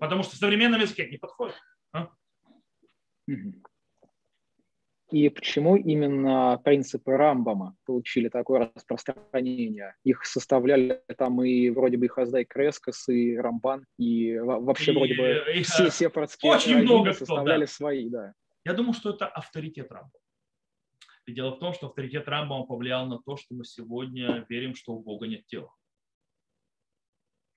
[0.00, 1.56] Потому что в современном языке не подходит.
[1.92, 2.08] А?
[5.10, 9.94] И почему именно принципы Рамбама получили такое распространение?
[10.04, 15.14] Их составляли там и вроде бы и Хаздай Крескос, и Рамбан, и вообще и, вроде
[15.14, 17.76] бы и, все сепаратские очень много составляли кто, да.
[17.76, 18.08] свои.
[18.10, 18.34] Да.
[18.64, 20.12] Я думаю, что это авторитет Рамбама.
[21.26, 24.92] И дело в том, что авторитет Рамбама повлиял на то, что мы сегодня верим, что
[24.92, 25.70] у Бога нет тела.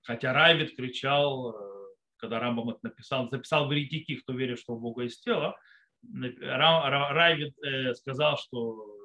[0.02, 1.82] Хотя Райвит кричал э,
[2.22, 5.56] когда Рамбам это написал, записал в Ритики, кто верит, что у Бога есть тело,
[6.02, 8.96] Райвид э, сказал, что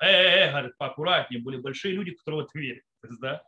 [0.00, 2.84] э, э, э, говорит, поаккуратнее, были большие люди, которые в это верят.
[3.20, 3.42] Да?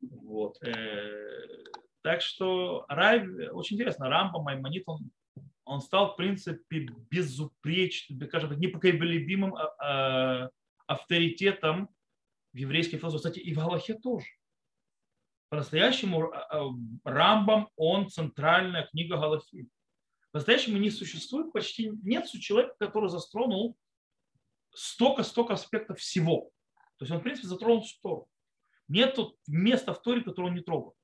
[0.00, 0.62] Вот.
[0.62, 1.64] Э,
[2.02, 5.10] так что Райв, очень интересно, Рамбам, Маймонит, он,
[5.64, 10.50] он стал, в принципе, безупречным, скажем так, непоколебимым а, а,
[10.86, 11.90] авторитетом
[12.52, 13.18] в еврейской философии.
[13.18, 14.26] Кстати, и в Галахе тоже.
[15.50, 16.32] По-настоящему
[17.04, 19.68] Рамбам, он центральная книга Галахи.
[20.32, 23.76] По-настоящему не существует почти, нет человека, который застронул
[24.72, 26.50] столько-столько аспектов всего.
[26.98, 28.28] То есть он, в принципе, затронул всю Тору.
[28.86, 29.18] Нет
[29.48, 30.96] места в Торе, которое он не трогал.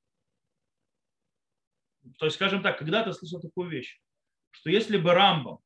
[2.18, 4.00] То есть, скажем так, когда-то слышал такую вещь,
[4.50, 5.58] что если бы Рамбам,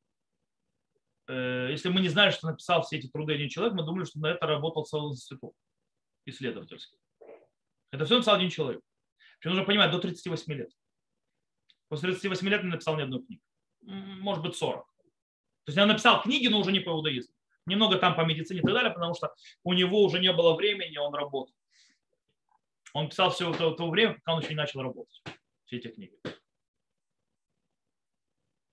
[1.27, 4.19] э, если мы не знали, что написал все эти труды один человек, мы думали, что
[4.19, 5.53] на это работал целый институт
[6.25, 6.97] исследовательский.
[7.91, 8.81] Это все написал один человек.
[9.39, 10.71] Причем нужно понимать, до 38 лет.
[11.89, 13.41] После 38 лет не написал ни одной книги.
[13.81, 14.85] Может быть, 40.
[14.85, 17.33] То есть он написал книги, но уже не по иудаизму.
[17.65, 20.97] Немного там по медицине и так далее, потому что у него уже не было времени,
[20.97, 21.53] он работал.
[22.93, 25.21] Он писал все то, то время, пока он еще не начал работать.
[25.65, 26.17] Все эти книги.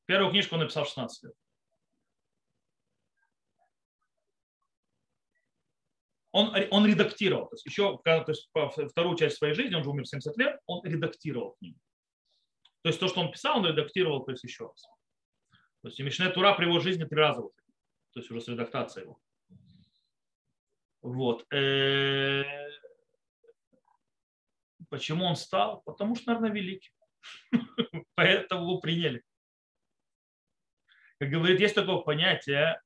[0.06, 1.34] Первую книжку он написал в 16 лет.
[6.32, 8.50] Он, он редактировал, то есть еще то есть,
[8.90, 11.78] вторую часть своей жизни, он же умер в 70 лет, он редактировал книгу.
[12.82, 14.86] То есть то, что он писал, он редактировал то есть еще раз.
[15.88, 17.58] То есть Мишне Тура при его жизни три раза выходил
[18.12, 19.20] то есть уже с редактацией его.
[21.02, 21.46] Вот.
[21.52, 22.42] Э,
[24.88, 25.82] почему он стал?
[25.82, 26.92] Потому что, наверное, великий.
[28.16, 29.22] Поэтому его приняли.
[31.20, 32.80] Как говорит, есть такое понятие,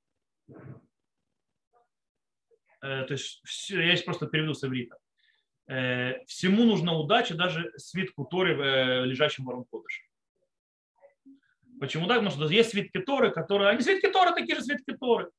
[2.83, 4.99] э, то есть я сейчас просто переведу с иврита.
[5.67, 10.03] Э, всему нужна удача, даже свитку Торы, лежащим в Арункодыше.
[11.83, 12.19] Почему так?
[12.21, 15.33] Потому что есть свитки Торы, которые, они свитки Торы, такие же свитки Торы,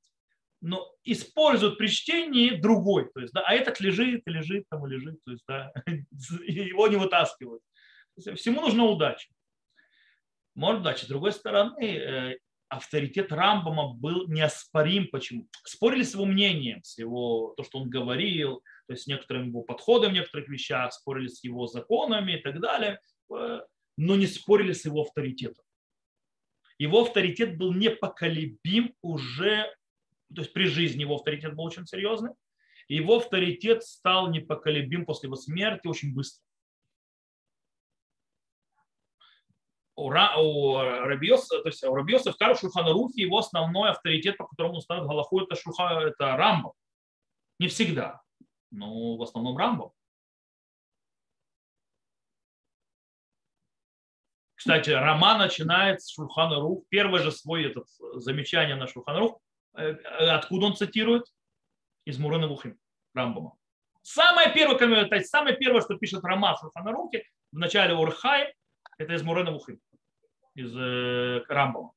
[0.60, 3.10] но используют при чтении другой.
[3.14, 5.72] То есть, да, а этот лежит лежит, там лежит, то есть, да,
[6.46, 7.64] его не вытаскивают.
[8.36, 9.30] Всему нужна удача.
[10.54, 11.06] Может, удача.
[11.06, 12.38] С другой стороны, э,
[12.68, 15.08] авторитет Рамбама был неоспорим.
[15.14, 15.48] Почему?
[15.64, 19.62] Спорили с его мнением, с его, то, что он говорил, то есть с некоторым его
[19.62, 23.00] подходом в некоторых вещах, спорили с его законами и так далее,
[23.34, 23.62] э,
[23.96, 25.64] но не спорили с его авторитетом
[26.84, 29.74] его авторитет был непоколебим уже,
[30.36, 32.32] то есть при жизни его авторитет был очень серьезный,
[32.90, 36.44] его авторитет стал непоколебим после его смерти очень быстро.
[39.96, 44.82] У, Рабиоса, то есть у Рабиоса в Кару Шульханарухе его основной авторитет, по которому он
[44.82, 46.74] ставит Галаху, это, Шуха, это Рамбов.
[47.60, 48.22] Не всегда,
[48.72, 49.94] но в основном Рамбов.
[54.64, 56.86] Кстати, роман начинает с Шурхана Рух.
[56.88, 59.42] Первое же свой этот замечание на Шурхана Рух.
[59.76, 59.92] Э,
[60.30, 61.26] откуда он цитирует?
[62.06, 62.80] Из Мурена Вухим,
[63.14, 63.58] Рамбама.
[64.04, 68.54] Самое первое, то есть самое первое, что пишет Роман Шурхана Рухе в начале Урхай,
[68.98, 69.82] это из Мурена Вухим,
[70.56, 71.92] из э, Рамбама.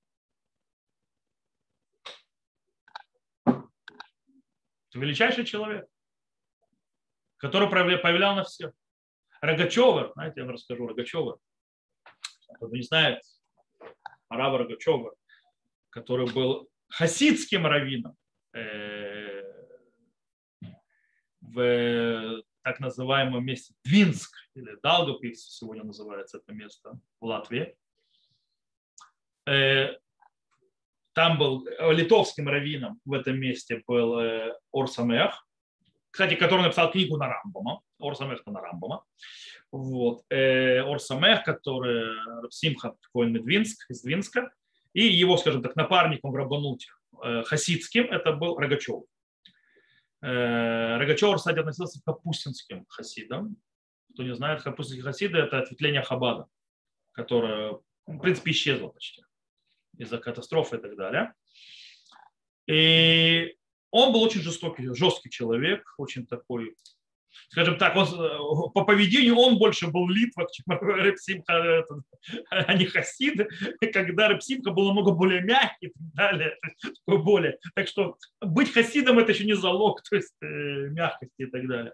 [4.92, 5.86] величайший человек,
[7.36, 8.72] который повлиял на всех.
[9.40, 11.36] Рогачевер, знаете, я вам расскажу, Рогачевер,
[12.56, 13.22] кто не знает,
[14.28, 15.14] Арава Рогачева,
[15.90, 18.16] который был хасидским раввином
[18.54, 19.42] э,
[21.40, 27.76] в так называемом месте Двинск, или Далгопилс сегодня называется это место в Латвии.
[29.46, 29.94] Э,
[31.12, 35.46] там был литовским раввином в этом месте был э, Орсамех,
[36.10, 39.04] кстати, который написал книгу на Рамбома, Орсамех на Рамбома.
[39.72, 40.22] Вот.
[40.30, 44.50] Э, Орсамех, который Симха Коин Медвинск, из Двинска,
[44.92, 46.88] и его, скажем так, напарником в Рабануте
[47.22, 49.04] э, хасидским, это был Рогачев.
[50.22, 53.56] Э, Рогачев, кстати, относился к капустинским хасидам.
[54.14, 56.46] Кто не знает, капустинские хасиды– это ответвление Хабада,
[57.12, 59.22] которое, в принципе, исчезло почти
[59.98, 61.34] из-за катастрофы и так далее.
[62.66, 63.56] И
[63.90, 66.74] он был очень жестокий, жесткий человек, очень такой
[67.48, 68.38] скажем так, он, э,
[68.74, 70.64] по поведению он больше был Литва, чем
[70.96, 71.84] Репсимха,
[72.50, 73.48] а не Хасид,
[73.92, 76.56] когда Репсимха был намного более мягкий и так далее.
[77.06, 77.58] Более.
[77.74, 81.92] Так что быть Хасидом это еще не залог то есть, э, мягкости и так далее.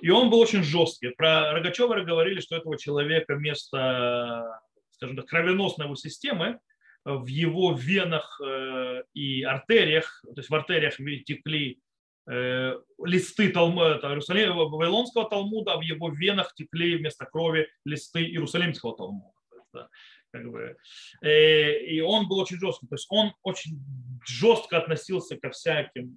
[0.00, 1.10] И он был очень жесткий.
[1.10, 4.60] Про Рогачева говорили, что этого человека вместо,
[4.90, 6.58] скажем так, кровеносной его системы
[7.04, 11.83] в его венах э, и артериях, то есть в артериях текли Э,
[12.26, 19.34] листы Талмуда, Вавилонского Талмуда, в его венах текли вместо крови листы Иерусалимского Талмуда.
[19.72, 19.88] Да,
[20.30, 20.76] как бы.
[21.22, 22.86] Э, и он был очень жесткий.
[22.86, 23.78] То есть он очень
[24.26, 26.16] жестко относился ко всяким.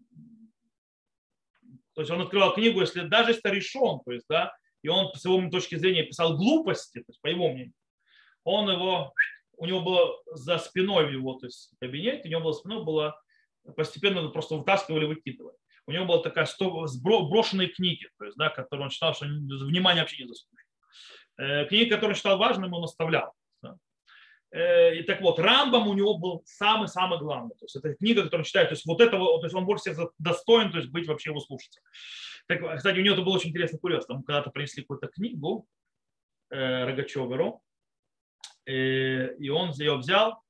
[1.93, 5.49] То есть он открывал книгу, если даже старишон, то есть, да, и он с его
[5.49, 7.74] точки зрения писал глупости, то есть, по его мнению,
[8.43, 9.14] он его,
[9.58, 12.84] у него было за спиной в его то есть, кабинете, у него было за спиной
[12.84, 13.22] было
[13.76, 15.55] постепенно просто вытаскивали, выкидывали
[15.88, 20.02] у него была такая 100, брошенные книги, то есть, да, которые он считал, что внимания
[20.02, 20.68] вообще не заслуживают.
[21.38, 23.34] Э, книги, которые считал важным, он оставлял.
[24.52, 27.56] Э, и так вот, Рамбам у него был самый-самый главный.
[27.56, 28.70] То есть это книга, которую он читает.
[28.70, 31.40] То есть вот этого, то есть он больше всех достоин то есть быть вообще его
[31.40, 31.84] слушателем.
[32.48, 34.06] Так, кстати, у него это был очень интересный курьез.
[34.06, 35.68] Там когда-то принесли какую-то книгу
[36.50, 37.62] э, Рогачеверу,
[38.66, 40.42] э, и он ее взял,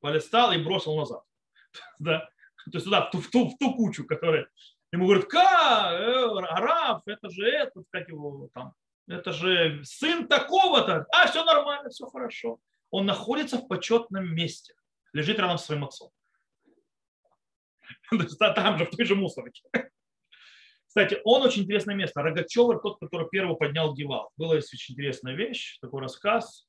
[0.00, 1.22] полистал и бросил назад.
[1.98, 2.20] да?
[2.64, 4.48] То есть туда, в ту, в ту, в ту кучу, которая
[4.92, 8.74] ему говорят, ка, э, Араф, это же это, как его там,
[9.08, 12.58] это же сын такого-то, а все нормально, все хорошо
[12.92, 14.74] он находится в почетном месте,
[15.12, 16.10] лежит рядом с своим отцом.
[18.38, 19.62] Там же, в той же мусорке.
[20.86, 22.22] Кстати, он очень интересное место.
[22.22, 24.30] Рогачевер, тот, который первый поднял Гевал.
[24.36, 26.68] Была очень интересная вещь, такой рассказ.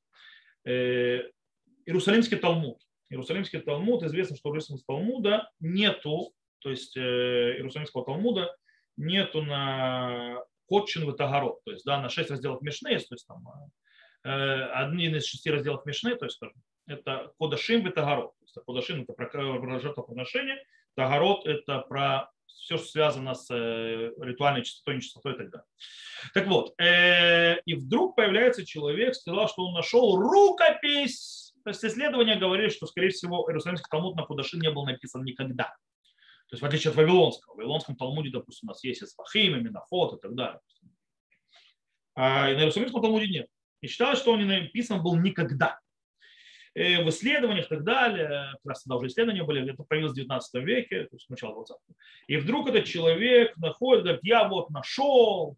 [0.64, 1.20] Э,
[1.84, 2.80] Иерусалимский Талмуд.
[3.10, 6.32] Иерусалимский Талмуд, известно, что у Иерусалимского Талмуда нету,
[6.64, 7.00] то есть э,
[7.58, 8.54] Иерусалимского Талмуда
[8.96, 13.44] нету на Котчин в Тагород, то есть да, на шесть разделов Мишны, то есть там
[14.24, 16.40] Э, один из шести разделов Мишны, то есть
[16.86, 18.32] это Кодашим и Тагарот.
[18.66, 20.62] Кодашим это про жертвоприношение,
[20.96, 25.66] Тагарот это про все, что связано с э, ритуальной чистотой, нечистотой и так далее.
[26.32, 31.52] Так вот, э, и вдруг появляется человек, сказал, что он нашел рукопись.
[31.62, 35.74] То есть исследования говорили, что, скорее всего, Иерусалимский Талмуд на Кудашин не был написан никогда.
[36.54, 37.54] Есть в отличие от Вавилонского.
[37.54, 40.60] В Вавилонском Талмуде, допустим, у нас есть Эсфахим, Минофот и так далее.
[42.16, 43.46] А на Иерусалимском Талмуде нет
[43.84, 45.78] и считалось, что он не написан был никогда.
[46.74, 50.16] И в исследованиях и так далее, как раз тогда уже исследования были, это появилось в
[50.16, 51.76] 19 веке, то есть начало 20
[52.26, 55.56] И вдруг этот человек находит, говорит, я вот нашел,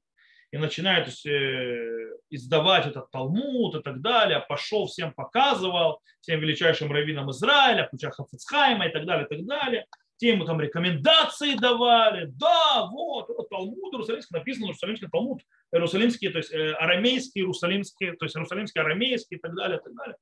[0.50, 6.92] и начинает есть, э, издавать этот Талмуд и так далее, пошел, всем показывал, всем величайшим
[6.92, 9.86] раввинам Израиля, включая Хафицхайма и так далее, и так далее.
[10.18, 12.26] Те ему там рекомендации давали.
[12.26, 15.42] Да, вот, Талмуд Иерусалимский, написано Иерусалимский Талмуд,
[15.72, 19.94] Иерусалимский, то есть э, арамейский, иерусалимский, то есть иерусалимский, арамейский и так далее, и так
[19.94, 20.16] далее.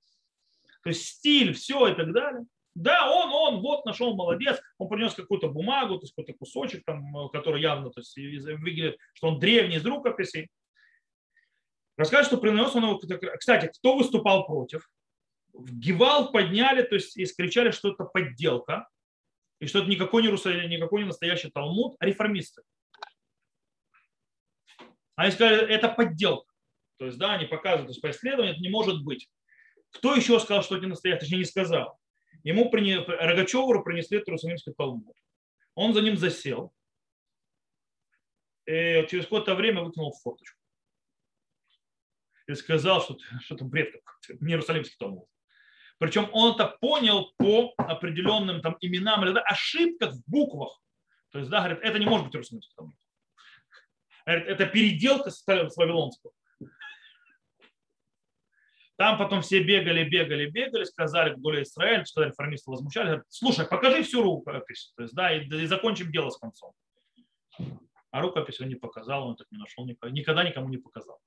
[0.82, 2.44] То есть стиль, все и так далее.
[2.74, 7.28] Да, он, он, вот нашел, молодец, он принес какую-то бумагу, то есть какой-то кусочек, там,
[7.28, 10.48] который явно то есть, выглядит, что он древний из рукописей.
[11.96, 13.00] Рассказывает, что принес он его.
[13.38, 14.90] Кстати, кто выступал против?
[15.52, 18.88] Гевал подняли, то есть и скричали, что это подделка
[19.60, 22.62] и что это никакой не, Русалим, никакой не настоящий Талмуд, а реформисты.
[25.16, 26.52] Они сказали, это подделка.
[26.98, 29.28] То есть, да, они показывают, то есть по исследованию это не может быть.
[29.90, 31.98] Кто еще сказал, что это не настоящий, точнее не сказал.
[32.42, 35.16] Ему прине, Рогачеву принесли Иерусалимский Талмуд.
[35.74, 36.74] Он за ним засел.
[38.66, 40.58] И через какое-то время выкинул в форточку.
[42.46, 45.28] И сказал, что что-то бред какой-то, не Иерусалимский Талмуд.
[45.98, 50.80] Причем он это понял по определенным там именам или да, ошибках в буквах.
[51.30, 52.96] То есть, да, говорит, это не может быть Иерусалимский Талмуд.
[54.26, 56.32] Говорит, это переделка с Вавилонского.
[58.96, 64.04] Там потом все бегали, бегали, бегали, сказали более Израиль, что реформисты возмущали, говорят, слушай, покажи
[64.04, 66.72] всю рукопись, то есть, да, и, и закончим дело с концом.
[68.12, 71.18] А рукопись он не показал, он так не нашел, никогда никому не показал.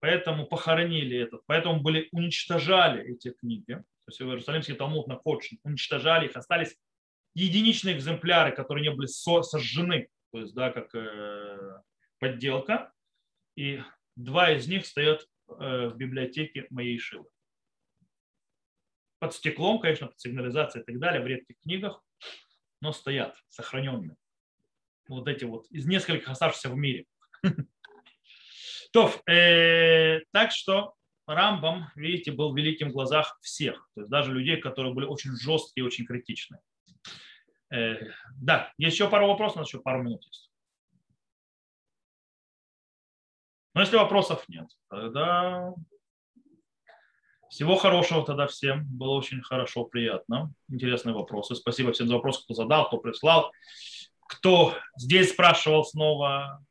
[0.00, 3.74] Поэтому похоронили этот, поэтому были, уничтожали эти книги.
[3.74, 6.76] То есть Иерусалимский Талмуд на Кодшин уничтожали их, остались
[7.34, 11.82] единичные экземпляры, которые не были сожжены, то есть, да, как э,
[12.18, 12.92] подделка.
[13.56, 13.82] И
[14.16, 17.28] два из них стоят э, в библиотеке моей Шилы.
[19.18, 22.04] Под стеклом, конечно, под сигнализацией и так далее, в редких книгах,
[22.80, 24.16] но стоят, сохраненные.
[25.08, 27.06] Вот эти вот, из нескольких оставшихся в мире.
[28.90, 30.94] То, э, так что
[31.26, 35.84] Рамбам, видите, был великим в глазах всех, то есть даже людей, которые были очень жесткие
[35.84, 36.60] и очень критичные.
[37.70, 37.96] Э,
[38.36, 40.50] да, еще пару вопросов, у нас еще пару минут есть.
[43.74, 45.74] Но если вопросов нет, тогда
[47.50, 48.84] всего хорошего тогда всем.
[48.86, 50.52] Было очень хорошо, приятно.
[50.68, 51.54] Интересные вопросы.
[51.54, 53.52] Спасибо всем за вопросы, кто задал, кто прислал,
[54.28, 56.62] кто здесь спрашивал снова.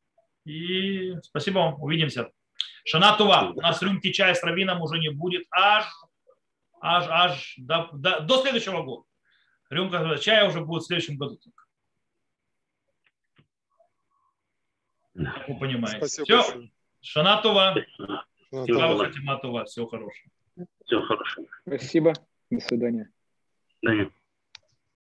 [0.48, 1.82] И спасибо вам.
[1.82, 2.32] Увидимся.
[2.86, 3.52] Шана Тува.
[3.56, 5.86] У нас рюмки чая с раввином уже не будет аж,
[6.80, 9.04] аж, аж до, до, до следующего года.
[9.70, 11.38] Рюмка чая уже будет в следующем году.
[15.14, 15.98] Как вы понимаете.
[15.98, 16.38] Спасибо Все.
[16.38, 16.72] Большое.
[17.02, 17.76] Шана Тува.
[18.50, 20.32] Слава Всего хорошего.
[20.86, 21.48] Всего хорошего.
[21.66, 22.14] Спасибо.
[22.50, 23.12] До свидания.
[23.82, 24.12] До свидания.